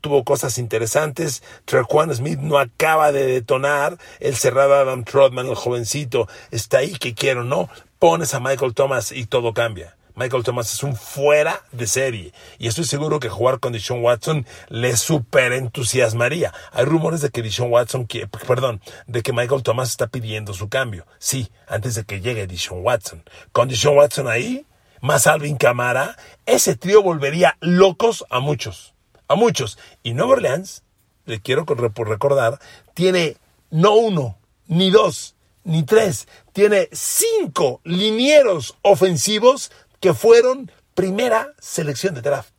tuvo 0.00 0.22
cosas 0.22 0.56
interesantes. 0.56 1.42
Trequan 1.64 2.14
Smith 2.14 2.38
no 2.38 2.60
acaba 2.60 3.10
de 3.10 3.26
detonar. 3.26 3.98
El 4.20 4.36
cerrado 4.36 4.76
Adam 4.76 5.02
Trotman, 5.02 5.48
el 5.48 5.56
jovencito, 5.56 6.28
está 6.52 6.78
ahí 6.78 6.92
que 6.92 7.14
quiero, 7.14 7.42
¿no? 7.42 7.68
Pones 7.98 8.34
a 8.34 8.40
Michael 8.40 8.72
Thomas 8.72 9.10
y 9.10 9.26
todo 9.26 9.52
cambia. 9.52 9.96
Michael 10.14 10.44
Thomas 10.44 10.72
es 10.72 10.84
un 10.84 10.94
fuera 10.94 11.60
de 11.72 11.88
serie. 11.88 12.32
Y 12.60 12.68
estoy 12.68 12.84
seguro 12.84 13.18
que 13.18 13.28
jugar 13.28 13.58
con 13.58 13.72
Dishon 13.72 14.00
Watson 14.00 14.46
le 14.68 14.96
super 14.96 15.52
entusiasmaría. 15.52 16.54
Hay 16.70 16.84
rumores 16.84 17.20
de 17.20 17.30
que 17.30 17.42
Dishon 17.42 17.72
Watson, 17.72 18.06
perdón, 18.46 18.80
de 19.08 19.22
que 19.22 19.32
Michael 19.32 19.64
Thomas 19.64 19.90
está 19.90 20.06
pidiendo 20.06 20.54
su 20.54 20.68
cambio. 20.68 21.04
Sí, 21.18 21.50
antes 21.66 21.96
de 21.96 22.04
que 22.04 22.20
llegue 22.20 22.46
Dishon 22.46 22.84
Watson. 22.84 23.24
Con 23.50 23.70
Watson 23.72 24.28
ahí, 24.28 24.64
más 25.02 25.26
Alvin 25.26 25.56
Camara, 25.56 26.16
ese 26.46 26.76
trío 26.76 27.02
volvería 27.02 27.58
locos 27.60 28.24
a 28.30 28.40
muchos. 28.40 28.94
A 29.28 29.34
muchos. 29.34 29.78
Y 30.02 30.14
Nueva 30.14 30.32
Orleans, 30.32 30.84
le 31.26 31.40
quiero 31.40 31.66
recordar, 31.66 32.58
tiene 32.94 33.36
no 33.70 33.94
uno, 33.94 34.38
ni 34.68 34.90
dos, 34.90 35.34
ni 35.64 35.82
tres, 35.82 36.28
tiene 36.52 36.88
cinco 36.92 37.80
linieros 37.84 38.76
ofensivos 38.82 39.72
que 40.00 40.14
fueron 40.14 40.70
primera 40.94 41.52
selección 41.58 42.14
de 42.14 42.22
draft. 42.22 42.50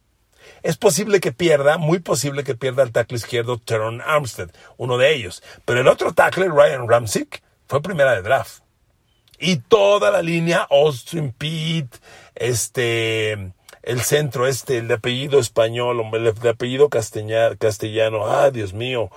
Es 0.63 0.77
posible 0.77 1.21
que 1.21 1.31
pierda, 1.31 1.77
muy 1.77 1.99
posible 1.99 2.43
que 2.43 2.55
pierda 2.55 2.83
el 2.83 2.91
tackle 2.91 3.17
izquierdo 3.17 3.57
Teron 3.57 4.01
Armstead, 4.01 4.49
uno 4.77 4.97
de 4.97 5.13
ellos. 5.13 5.43
Pero 5.65 5.79
el 5.79 5.87
otro 5.87 6.13
tackle, 6.13 6.49
Ryan 6.49 6.87
Ramsick, 6.87 7.41
fue 7.67 7.81
primera 7.81 8.13
de 8.15 8.21
draft. 8.21 8.63
Y 9.39 9.57
toda 9.57 10.09
la 10.09 10.21
línea, 10.21 10.65
Austin 10.69 11.33
Pete, 11.33 11.97
este, 12.35 13.53
el 13.83 14.01
centro 14.01 14.47
este, 14.47 14.77
el 14.77 14.87
de 14.87 14.95
apellido 14.95 15.39
español, 15.39 16.01
el 16.13 16.33
de 16.33 16.49
apellido 16.49 16.89
castellano, 16.89 18.25
ah, 18.25 18.51
Dios 18.51 18.73
mío, 18.73 19.11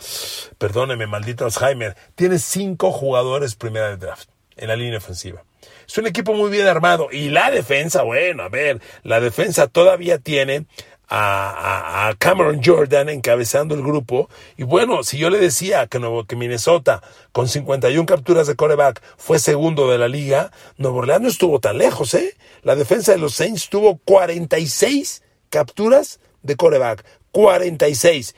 perdóneme, 0.58 1.06
maldito 1.06 1.44
Alzheimer, 1.44 1.96
tiene 2.14 2.38
cinco 2.38 2.92
jugadores 2.92 3.54
primera 3.54 3.88
de 3.88 3.96
draft 3.96 4.28
en 4.56 4.68
la 4.68 4.76
línea 4.76 4.98
ofensiva. 4.98 5.44
Es 5.86 5.96
un 5.98 6.06
equipo 6.06 6.34
muy 6.34 6.50
bien 6.50 6.66
armado. 6.66 7.08
Y 7.12 7.28
la 7.28 7.50
defensa, 7.50 8.02
bueno, 8.02 8.42
a 8.42 8.48
ver, 8.48 8.80
la 9.04 9.20
defensa 9.20 9.68
todavía 9.68 10.18
tiene 10.18 10.66
a, 11.08 12.14
Cameron 12.18 12.60
Jordan 12.64 13.08
encabezando 13.08 13.74
el 13.74 13.82
grupo. 13.82 14.28
Y 14.56 14.64
bueno, 14.64 15.02
si 15.02 15.18
yo 15.18 15.30
le 15.30 15.38
decía 15.38 15.86
que, 15.86 15.98
Minnesota 16.36 17.02
con 17.32 17.48
51 17.48 18.06
capturas 18.06 18.46
de 18.46 18.56
coreback 18.56 19.02
fue 19.16 19.38
segundo 19.38 19.90
de 19.90 19.98
la 19.98 20.08
liga, 20.08 20.50
Nuevo 20.76 20.98
Orleans 20.98 21.22
no 21.22 21.28
estuvo 21.28 21.60
tan 21.60 21.78
lejos, 21.78 22.14
¿eh? 22.14 22.36
La 22.62 22.76
defensa 22.76 23.12
de 23.12 23.18
los 23.18 23.34
Saints 23.34 23.68
tuvo 23.68 23.98
46 24.04 25.22
capturas 25.50 26.20
de 26.42 26.56
coreback. 26.56 27.04
46. 27.32 28.34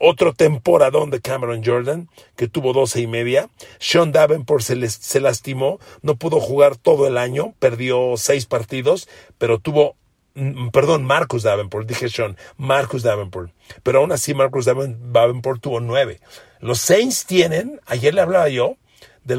Otro 0.00 0.32
temporadón 0.32 1.10
de 1.10 1.20
Cameron 1.20 1.62
Jordan, 1.64 2.08
que 2.36 2.46
tuvo 2.46 2.72
12 2.72 3.00
y 3.00 3.06
media. 3.08 3.50
Sean 3.80 4.12
Davenport 4.12 4.62
se, 4.62 4.88
se 4.88 5.20
lastimó, 5.20 5.80
no 6.02 6.14
pudo 6.14 6.38
jugar 6.38 6.76
todo 6.76 7.08
el 7.08 7.18
año, 7.18 7.54
perdió 7.58 8.14
seis 8.16 8.46
partidos, 8.46 9.08
pero 9.38 9.58
tuvo 9.58 9.96
perdón, 10.72 11.04
Marcus 11.04 11.42
Davenport, 11.42 11.88
dije 11.88 12.08
Sean, 12.08 12.36
Marcus 12.56 13.02
Davenport. 13.02 13.52
Pero 13.82 14.00
aún 14.00 14.12
así 14.12 14.34
Marcus 14.34 14.64
Davenport 14.64 15.60
tuvo 15.60 15.80
nueve. 15.80 16.20
Los 16.60 16.80
Saints 16.80 17.26
tienen, 17.26 17.80
ayer 17.86 18.14
le 18.14 18.20
hablaba 18.20 18.48
yo, 18.48 18.76
de, 19.24 19.36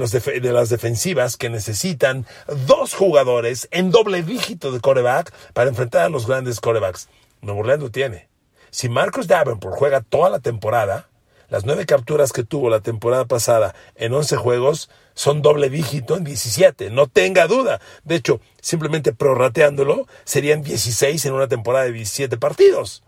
las 0.54 0.70
defensivas 0.70 1.36
que 1.36 1.50
necesitan 1.50 2.28
dos 2.68 2.94
jugadores 2.94 3.68
en 3.72 3.90
doble 3.90 4.22
dígito 4.22 4.72
de 4.72 4.80
coreback 4.80 5.34
para 5.54 5.70
enfrentar 5.70 6.04
a 6.04 6.10
los 6.10 6.28
grandes 6.28 6.60
corebacks. 6.60 7.10
Nuevo 7.42 7.62
Orleans 7.62 7.92
tiene. 7.92 8.30
Si 8.70 8.88
Marcus 8.88 9.28
Davenport 9.28 9.76
juega 9.76 10.02
toda 10.02 10.30
la 10.30 10.40
temporada, 10.40 11.10
las 11.50 11.66
nueve 11.66 11.88
capturas 11.88 12.32
que 12.32 12.44
tuvo 12.44 12.70
la 12.70 12.82
temporada 12.82 13.26
pasada 13.26 13.74
en 13.96 14.14
11 14.14 14.36
juegos 14.38 14.90
son 15.20 15.42
doble 15.42 15.70
dígito 15.70 16.16
en 16.16 16.24
17, 16.24 16.92
no 16.92 17.08
tenga 17.08 17.46
duda. 17.46 17.82
De 18.06 18.16
hecho, 18.16 18.40
simplemente 18.62 19.12
prorrateándolo, 19.12 20.08
serían 20.24 20.62
16 20.64 21.26
en 21.26 21.34
una 21.34 21.50
temporada 21.50 21.84
de 21.84 21.92
17 21.92 22.38
partidos. 22.38 23.04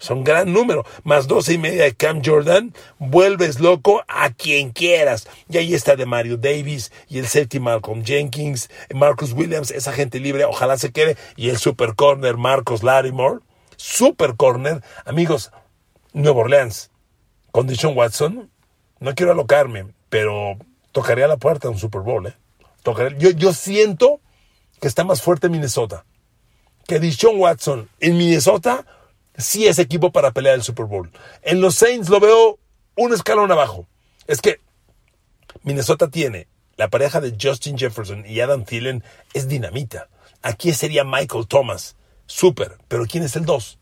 Son 0.00 0.24
gran 0.24 0.52
número. 0.52 0.84
Más 1.04 1.28
12 1.28 1.52
y 1.52 1.58
media 1.58 1.84
de 1.84 1.94
Cam 1.94 2.22
Jordan. 2.24 2.74
Vuelves 2.98 3.60
loco 3.60 4.02
a 4.08 4.30
quien 4.30 4.70
quieras. 4.70 5.28
Y 5.48 5.58
ahí 5.58 5.74
está 5.74 5.94
de 5.94 6.06
Mario 6.06 6.38
Davis 6.38 6.90
y 7.08 7.20
el 7.20 7.28
safety 7.28 7.60
Malcolm 7.60 8.04
Jenkins, 8.04 8.68
Marcus 8.92 9.32
Williams, 9.32 9.70
esa 9.70 9.92
gente 9.92 10.18
libre, 10.18 10.44
ojalá 10.44 10.76
se 10.76 10.90
quede. 10.90 11.16
Y 11.36 11.50
el 11.50 11.58
super 11.58 11.94
corner 11.94 12.36
Marcos 12.36 12.82
Larimore. 12.82 13.42
Super 13.76 14.34
corner. 14.34 14.82
Amigos, 15.04 15.52
Nueva 16.12 16.40
Orleans 16.40 16.90
con 17.52 17.68
Dishon 17.68 17.96
Watson, 17.96 18.50
no 18.98 19.14
quiero 19.14 19.30
alocarme, 19.30 19.86
pero 20.08 20.58
tocaría 20.98 21.28
la 21.28 21.36
puerta 21.36 21.68
de 21.68 21.74
un 21.74 21.78
Super 21.78 22.00
Bowl. 22.00 22.26
¿eh? 22.26 22.34
yo, 23.18 23.30
yo 23.30 23.52
siento 23.52 24.20
que 24.80 24.88
está 24.88 25.04
más 25.04 25.22
fuerte 25.22 25.48
Minnesota. 25.48 26.04
Que 26.88 26.98
Dishon 26.98 27.38
Watson 27.38 27.88
en 28.00 28.16
Minnesota 28.16 28.84
sí 29.36 29.68
es 29.68 29.78
equipo 29.78 30.10
para 30.10 30.32
pelear 30.32 30.56
el 30.56 30.64
Super 30.64 30.86
Bowl. 30.86 31.12
En 31.42 31.60
los 31.60 31.76
Saints 31.76 32.08
lo 32.08 32.18
veo 32.18 32.58
un 32.96 33.12
escalón 33.12 33.52
abajo. 33.52 33.86
Es 34.26 34.40
que 34.40 34.60
Minnesota 35.62 36.08
tiene 36.08 36.48
la 36.76 36.88
pareja 36.88 37.20
de 37.20 37.36
Justin 37.40 37.78
Jefferson 37.78 38.26
y 38.26 38.40
Adam 38.40 38.64
Thielen 38.64 39.04
es 39.34 39.46
dinamita. 39.46 40.08
Aquí 40.42 40.72
sería 40.72 41.04
Michael 41.04 41.46
Thomas. 41.46 41.94
Súper. 42.26 42.76
Pero 42.88 43.06
¿quién 43.06 43.22
es 43.22 43.36
el 43.36 43.44
2? 43.44 43.77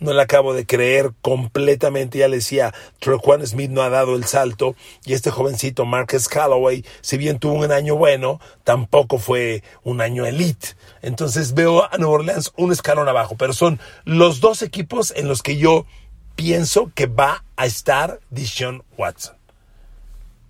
No 0.00 0.12
le 0.12 0.22
acabo 0.22 0.52
de 0.54 0.66
creer 0.66 1.12
completamente. 1.22 2.18
Ya 2.18 2.28
le 2.28 2.36
decía, 2.36 2.74
Juan 3.22 3.46
Smith 3.46 3.70
no 3.70 3.82
ha 3.82 3.90
dado 3.90 4.16
el 4.16 4.24
salto 4.24 4.74
y 5.04 5.12
este 5.12 5.30
jovencito 5.30 5.84
Marcus 5.84 6.28
Callaway, 6.28 6.84
si 7.00 7.16
bien 7.16 7.38
tuvo 7.38 7.54
un 7.54 7.72
año 7.72 7.96
bueno, 7.96 8.40
tampoco 8.64 9.18
fue 9.18 9.62
un 9.84 10.00
año 10.00 10.26
elite. 10.26 10.70
Entonces 11.02 11.54
veo 11.54 11.84
a 11.84 11.96
Nueva 11.98 12.14
Orleans 12.14 12.52
un 12.56 12.72
escalón 12.72 13.08
abajo, 13.08 13.36
pero 13.36 13.52
son 13.52 13.78
los 14.04 14.40
dos 14.40 14.62
equipos 14.62 15.12
en 15.14 15.28
los 15.28 15.42
que 15.42 15.56
yo 15.56 15.86
pienso 16.34 16.90
que 16.94 17.06
va 17.06 17.44
a 17.56 17.66
estar 17.66 18.20
Dishon 18.30 18.82
Watson. 18.96 19.36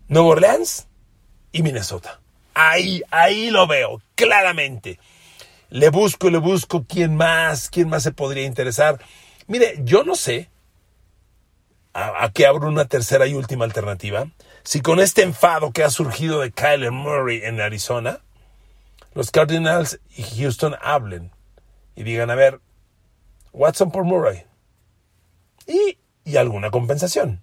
Nueva 0.08 0.28
Orleans 0.28 0.86
y 1.52 1.62
Minnesota. 1.62 2.20
Ahí, 2.54 3.02
ahí 3.10 3.50
lo 3.50 3.66
veo, 3.66 4.00
claramente. 4.14 4.98
Le 5.68 5.88
busco, 5.88 6.30
le 6.30 6.38
busco 6.38 6.84
quién 6.88 7.14
más, 7.14 7.70
quién 7.70 7.88
más 7.88 8.02
se 8.02 8.12
podría 8.12 8.44
interesar. 8.44 9.00
Mire, 9.50 9.80
yo 9.82 10.04
no 10.04 10.14
sé 10.14 10.48
a, 11.92 12.30
qué 12.32 12.46
abro 12.46 12.68
una 12.68 12.84
tercera 12.84 13.26
y 13.26 13.34
última 13.34 13.64
alternativa. 13.64 14.28
Si 14.62 14.80
con 14.80 15.00
este 15.00 15.22
enfado 15.22 15.72
que 15.72 15.82
ha 15.82 15.90
surgido 15.90 16.38
de 16.38 16.52
Kyler 16.52 16.92
Murray 16.92 17.40
en 17.42 17.60
Arizona, 17.60 18.20
los 19.12 19.32
Cardinals 19.32 19.98
y 20.16 20.22
Houston 20.22 20.76
hablen 20.80 21.32
y 21.96 22.04
digan, 22.04 22.30
a 22.30 22.36
ver, 22.36 22.60
Watson 23.52 23.90
por 23.90 24.04
Murray. 24.04 24.44
Y, 25.66 25.98
y 26.22 26.36
alguna 26.36 26.70
compensación. 26.70 27.42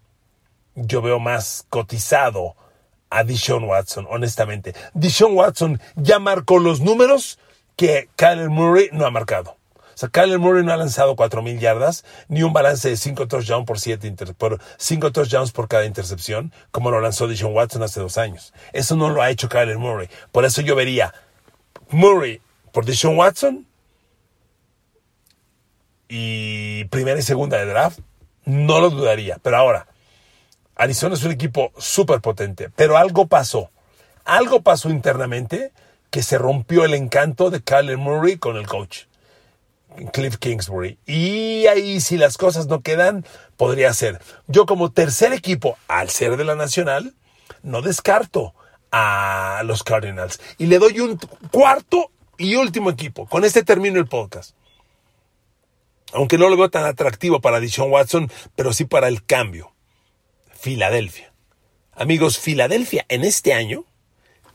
Yo 0.76 1.02
veo 1.02 1.20
más 1.20 1.65
cotizado 1.67 2.56
a 3.10 3.26
Dishon 3.26 3.65
Watson, 3.65 4.08
honestamente. 4.10 4.74
Dishon 4.93 5.36
Watson 5.36 5.82
ya 5.98 6.20
marcó 6.20 6.58
los 6.58 6.80
números 6.80 7.38
que 7.76 8.08
Kyler 8.15 8.50
Murray 8.50 8.88
no 8.93 9.06
ha 9.06 9.12
marcado. 9.12 9.57
Sea, 9.97 10.10
Kyler 10.10 10.38
Murray 10.38 10.63
no 10.63 10.71
ha 10.71 10.77
lanzado 10.77 11.15
4.000 11.15 11.57
yardas, 11.57 12.05
ni 12.27 12.43
un 12.43 12.53
balance 12.53 12.88
de 12.88 12.97
5 12.97 13.27
touchdowns 13.27 13.65
por, 13.65 13.77
por 14.36 14.62
5 14.77 15.12
touchdowns 15.12 15.51
por 15.51 15.67
cada 15.67 15.86
intercepción, 15.86 16.53
como 16.69 16.91
lo 16.91 17.01
lanzó 17.01 17.27
Deshaun 17.27 17.55
Watson 17.55 17.81
hace 17.81 17.99
dos 17.99 18.19
años. 18.19 18.53
Eso 18.73 18.95
no 18.95 19.10
lo 19.10 19.23
ha 19.23 19.31
hecho 19.31 19.49
Kyler 19.49 19.79
Murray. 19.79 20.07
Por 20.31 20.45
eso 20.45 20.62
yo 20.62 20.75
vería 20.75 21.15
Murray 21.89 22.41
por 22.71 22.86
Deshaun 22.86 23.17
Watson 23.17 23.65
y 26.07 26.86
primera 26.86 27.17
y 27.17 27.23
segunda 27.23 27.57
de 27.57 27.65
draft. 27.65 27.97
No 28.45 28.79
lo 28.79 28.91
dudaría. 28.91 29.39
Pero 29.41 29.57
ahora, 29.57 29.88
Arizona 30.75 31.15
es 31.15 31.23
un 31.23 31.31
equipo 31.31 31.71
súper 31.75 32.21
potente, 32.21 32.69
pero 32.75 32.97
algo 32.97 33.25
pasó. 33.25 33.71
Algo 34.25 34.62
pasó 34.62 34.91
internamente 34.91 35.71
que 36.12 36.21
se 36.21 36.38
rompió 36.38 36.86
el 36.86 36.93
encanto 36.93 37.49
de 37.49 37.63
Kyler 37.63 37.97
Murray 37.97 38.38
con 38.38 38.57
el 38.57 38.67
coach. 38.67 39.05
Cliff 40.13 40.38
Kingsbury. 40.38 40.97
Y 41.05 41.67
ahí, 41.67 41.99
si 42.01 42.17
las 42.17 42.38
cosas 42.38 42.67
no 42.67 42.81
quedan, 42.81 43.25
podría 43.55 43.93
ser. 43.93 44.21
Yo 44.47 44.65
como 44.65 44.91
tercer 44.91 45.33
equipo, 45.33 45.77
al 45.88 46.10
ser 46.10 46.38
de 46.38 46.45
la 46.45 46.55
Nacional, 46.55 47.15
no 47.63 47.81
descarto 47.81 48.53
a 48.91 49.62
los 49.65 49.83
Cardinals. 49.83 50.39
Y 50.57 50.67
le 50.67 50.79
doy 50.79 50.99
un 50.99 51.17
cuarto 51.51 52.12
y 52.38 52.55
último 52.55 52.89
equipo. 52.89 53.27
Con 53.27 53.43
este 53.43 53.63
termino 53.63 53.99
el 53.99 54.07
podcast. 54.07 54.55
Aunque 56.13 56.38
no 56.38 56.49
lo 56.49 56.57
veo 56.57 56.69
tan 56.69 56.86
atractivo 56.86 57.41
para 57.41 57.60
Dishon 57.60 57.91
Watson, 57.91 58.31
pero 58.55 58.73
sí 58.73 58.86
para 58.86 59.07
el 59.07 59.25
cambio. 59.25 59.73
Filadelfia. 60.53 61.33
Amigos, 61.93 62.38
Filadelfia 62.39 63.05
en 63.10 63.23
este 63.23 63.53
año 63.53 63.83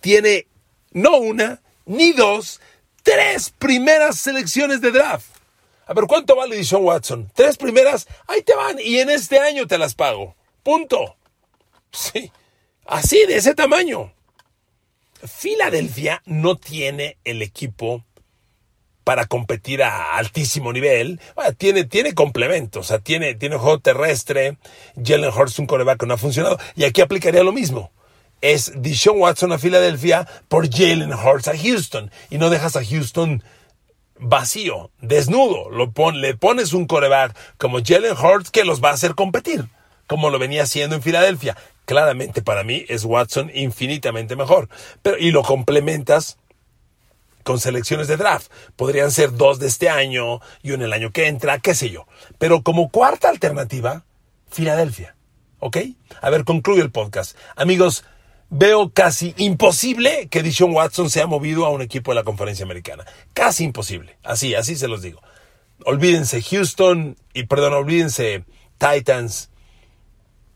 tiene 0.01 0.47
no 0.93 1.17
una, 1.19 1.61
ni 1.87 2.13
dos, 2.13 2.61
tres 3.03 3.51
primeras 3.51 4.19
selecciones 4.19 4.81
de 4.81 4.93
draft. 4.93 5.32
A 5.87 5.95
ver, 5.95 6.05
¿cuánto 6.07 6.37
vale 6.37 6.57
Dishon 6.57 6.85
Watson? 6.85 7.31
Tres 7.35 7.57
primeras, 7.57 8.07
ahí 8.27 8.43
te 8.43 8.55
van, 8.55 8.79
y 8.79 8.99
en 8.99 9.11
este 9.11 9.39
año 9.39 9.67
te 9.67 9.79
las 9.79 9.95
pago. 9.95 10.37
Punto. 10.63 11.17
Sí, 11.91 12.31
así, 12.87 13.27
de 13.27 13.37
ese 13.37 13.55
tamaño. 13.55 14.13
Filadelfia 15.25 16.23
no 16.25 16.57
tiene 16.57 17.19
el 17.25 17.43
equipo 17.43 18.05
para 19.05 19.27
competir 19.27 19.83
a 19.83 20.17
altísimo 20.17 20.73
nivel. 20.73 21.21
tiene, 21.59 21.85
tiene 21.85 22.15
complementos, 22.15 22.87
o 22.87 22.89
sea, 22.89 22.99
tiene, 22.99 23.35
tiene 23.35 23.57
juego 23.57 23.81
terrestre, 23.81 24.59
Jalen 25.03 25.31
Hurts 25.31 25.59
un 25.59 25.67
coreback 25.67 26.05
no 26.05 26.15
ha 26.15 26.19
funcionado, 26.19 26.59
y 26.77 26.85
aquí 26.85 27.01
aplicaría 27.01 27.43
lo 27.43 27.53
mismo 27.53 27.91
es 28.43 28.73
Dishon 28.83 29.21
Watson 29.21 29.53
a 29.53 29.59
Filadelfia 29.59 30.29
por 30.49 30.69
Jalen 30.69 31.15
Hurts 31.15 31.49
a 31.49 31.57
Houston. 31.57 32.11
Y 32.29 32.39
no 32.39 32.51
dejas 32.51 32.77
a 32.77 32.85
Houston 32.85 33.43
vacío, 34.23 34.91
desnudo. 35.01 35.71
Lo 35.71 35.93
le 36.13 36.37
pones 36.37 36.73
un 36.73 36.87
coreback 36.87 37.37
como 37.59 37.79
Jalen 37.85 38.17
Hurts 38.17 38.51
que 38.51 38.65
los 38.65 38.83
va 38.83 38.91
a 38.91 38.95
hacer 38.95 39.15
competir, 39.15 39.67
como 40.07 40.31
lo 40.31 40.39
venía 40.39 40.63
haciendo 40.63 40.97
en 40.97 41.03
Filadelfia. 41.03 41.57
Claramente 41.85 42.43
para 42.43 42.65
mí 42.65 42.85
es 42.89 43.05
Watson 43.05 43.51
infinitamente 43.55 44.37
mejor. 44.37 44.69
Pero, 45.03 45.19
y 45.19 45.31
lo 45.31 45.43
complementas 45.43 46.39
con 47.43 47.59
selecciones 47.59 48.09
de 48.09 48.17
draft. 48.17 48.51
Podrían 48.77 49.11
ser 49.11 49.33
dos 49.33 49.59
de 49.59 49.67
este 49.67 49.89
año 49.89 50.41
y 50.63 50.73
uno 50.73 50.85
el 50.85 50.93
año 50.93 51.11
que 51.11 51.27
entra, 51.27 51.59
qué 51.59 51.75
sé 51.75 51.91
yo. 51.91 52.07
Pero 52.39 52.63
como 52.63 52.91
cuarta 52.91 53.29
alternativa, 53.29 54.05
Filadelfia. 54.51 55.17
¿Ok? 55.59 55.79
A 56.21 56.31
ver, 56.31 56.45
concluye 56.45 56.83
el 56.83 56.91
podcast. 56.91 57.37
Amigos, 57.57 58.05
veo 58.53 58.91
casi 58.91 59.35
imposible 59.39 60.29
que 60.29 60.43
Dishon 60.43 60.75
Watson 60.75 61.09
sea 61.09 61.27
movido 61.27 61.65
a 61.65 61.71
un 61.71 61.81
equipo 61.81 62.11
de 62.11 62.17
la 62.17 62.23
conferencia 62.23 62.65
americana. 62.65 63.05
Casi 63.33 63.65
imposible. 63.65 64.19
Así, 64.23 64.55
así 64.55 64.77
se 64.77 64.89
los 64.89 65.01
digo. 65.01 65.23
Olvídense 65.87 66.43
Houston 66.43 67.17
y 67.33 67.45
perdón, 67.45 67.73
olvídense 67.73 68.45
Titans 68.79 69.51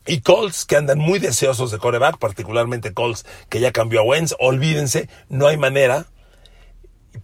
y 0.05 0.21
Colts 0.21 0.65
que 0.65 0.77
andan 0.77 0.99
muy 0.99 1.17
deseosos 1.17 1.71
de 1.71 1.79
coreback, 1.79 2.19
particularmente 2.19 2.93
Colts 2.93 3.25
que 3.49 3.59
ya 3.59 3.71
cambió 3.71 4.01
a 4.01 4.03
Wentz. 4.03 4.35
Olvídense, 4.39 5.09
no 5.27 5.47
hay 5.47 5.57
manera. 5.57 6.05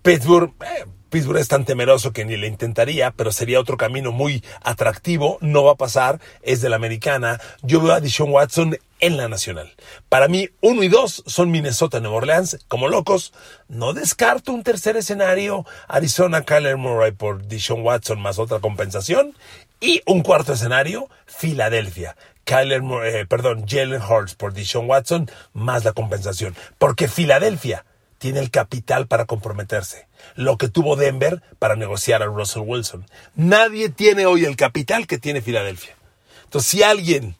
Pittsburgh, 0.01 0.53
eh, 0.63 0.85
Pittsburgh 1.13 1.37
es 1.37 1.47
tan 1.47 1.63
temeroso 1.63 2.11
que 2.11 2.25
ni 2.25 2.37
le 2.37 2.47
intentaría, 2.47 3.11
pero 3.11 3.31
sería 3.31 3.59
otro 3.59 3.77
camino 3.77 4.11
muy 4.11 4.43
atractivo. 4.63 5.37
No 5.41 5.63
va 5.63 5.73
a 5.73 5.75
pasar, 5.75 6.19
es 6.41 6.59
de 6.61 6.69
la 6.69 6.75
americana. 6.75 7.39
Yo 7.61 7.81
veo 7.81 7.93
a 7.93 7.99
Deshaun 7.99 8.31
Watson 8.31 8.79
en 8.99 9.17
la 9.17 9.27
nacional. 9.27 9.75
Para 10.09 10.27
mí, 10.27 10.49
uno 10.59 10.81
y 10.81 10.87
dos 10.87 11.21
son 11.27 11.51
Minnesota 11.51 11.99
Nueva 11.99 12.17
Orleans, 12.17 12.65
como 12.67 12.87
locos. 12.87 13.31
No 13.67 13.93
descarto 13.93 14.53
un 14.53 14.63
tercer 14.63 14.97
escenario, 14.97 15.67
Arizona, 15.87 16.41
Kyler 16.41 16.77
Murray 16.77 17.11
por 17.11 17.43
Deshaun 17.43 17.83
Watson 17.83 18.19
más 18.19 18.39
otra 18.39 18.57
compensación. 18.57 19.35
Y 19.79 20.01
un 20.07 20.23
cuarto 20.23 20.53
escenario, 20.53 21.11
Filadelfia. 21.27 22.15
Kyler, 22.43 22.81
eh, 23.05 23.27
perdón, 23.29 23.65
Jalen 23.67 24.01
Hurts 24.01 24.33
por 24.33 24.53
Deshaun 24.53 24.89
Watson 24.89 25.29
más 25.53 25.85
la 25.85 25.93
compensación. 25.93 26.55
Porque 26.79 27.07
Filadelfia 27.07 27.85
tiene 28.23 28.39
el 28.39 28.51
capital 28.51 29.05
para 29.05 29.25
comprometerse. 29.25 30.07
Lo 30.35 30.57
que 30.57 30.69
tuvo 30.69 30.95
Denver 30.95 31.41
para 31.59 31.75
negociar 31.75 32.23
a 32.23 32.27
Russell 32.27 32.61
Wilson. 32.65 33.05
Nadie 33.35 33.89
tiene 33.89 34.25
hoy 34.25 34.45
el 34.45 34.55
capital 34.55 35.07
que 35.07 35.17
tiene 35.17 35.41
Filadelfia. 35.41 35.97
Entonces, 36.45 36.71
si 36.71 36.83
alguien 36.83 37.35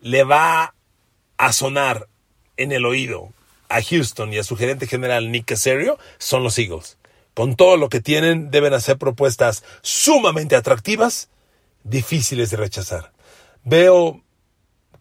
le 0.00 0.24
va 0.24 0.74
a 1.36 1.52
sonar 1.52 2.08
en 2.56 2.72
el 2.72 2.86
oído 2.86 3.34
a 3.68 3.82
Houston 3.82 4.32
y 4.32 4.38
a 4.38 4.44
su 4.44 4.56
gerente 4.56 4.86
general 4.86 5.30
Nick 5.30 5.44
Casario 5.44 5.98
son 6.16 6.42
los 6.42 6.58
Eagles. 6.58 6.96
Con 7.34 7.54
todo 7.54 7.76
lo 7.76 7.90
que 7.90 8.00
tienen, 8.00 8.50
deben 8.50 8.72
hacer 8.72 8.96
propuestas 8.96 9.62
sumamente 9.82 10.56
atractivas, 10.56 11.28
difíciles 11.82 12.48
de 12.48 12.56
rechazar. 12.56 13.12
Veo 13.62 14.22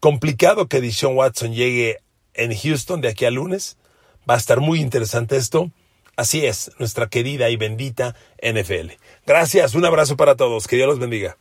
complicado 0.02 0.68
que 0.68 0.82
Deshaun 0.82 1.16
Watson 1.16 1.54
llegue 1.54 2.00
en 2.34 2.54
Houston 2.54 3.00
de 3.00 3.08
aquí 3.08 3.24
a 3.24 3.32
lunes. 3.32 3.78
Va 4.30 4.36
a 4.36 4.38
estar 4.38 4.60
muy 4.60 4.80
interesante 4.80 5.36
esto. 5.38 5.72
Así 6.16 6.46
es, 6.46 6.72
nuestra 6.78 7.08
querida 7.08 7.50
y 7.50 7.58
bendita 7.58 8.16
NFL. 8.42 8.92
Gracias, 9.26 9.74
un 9.74 9.86
abrazo 9.86 10.16
para 10.16 10.36
todos. 10.36 10.68
Que 10.68 10.76
Dios 10.76 10.88
los 10.88 11.00
bendiga. 11.00 11.38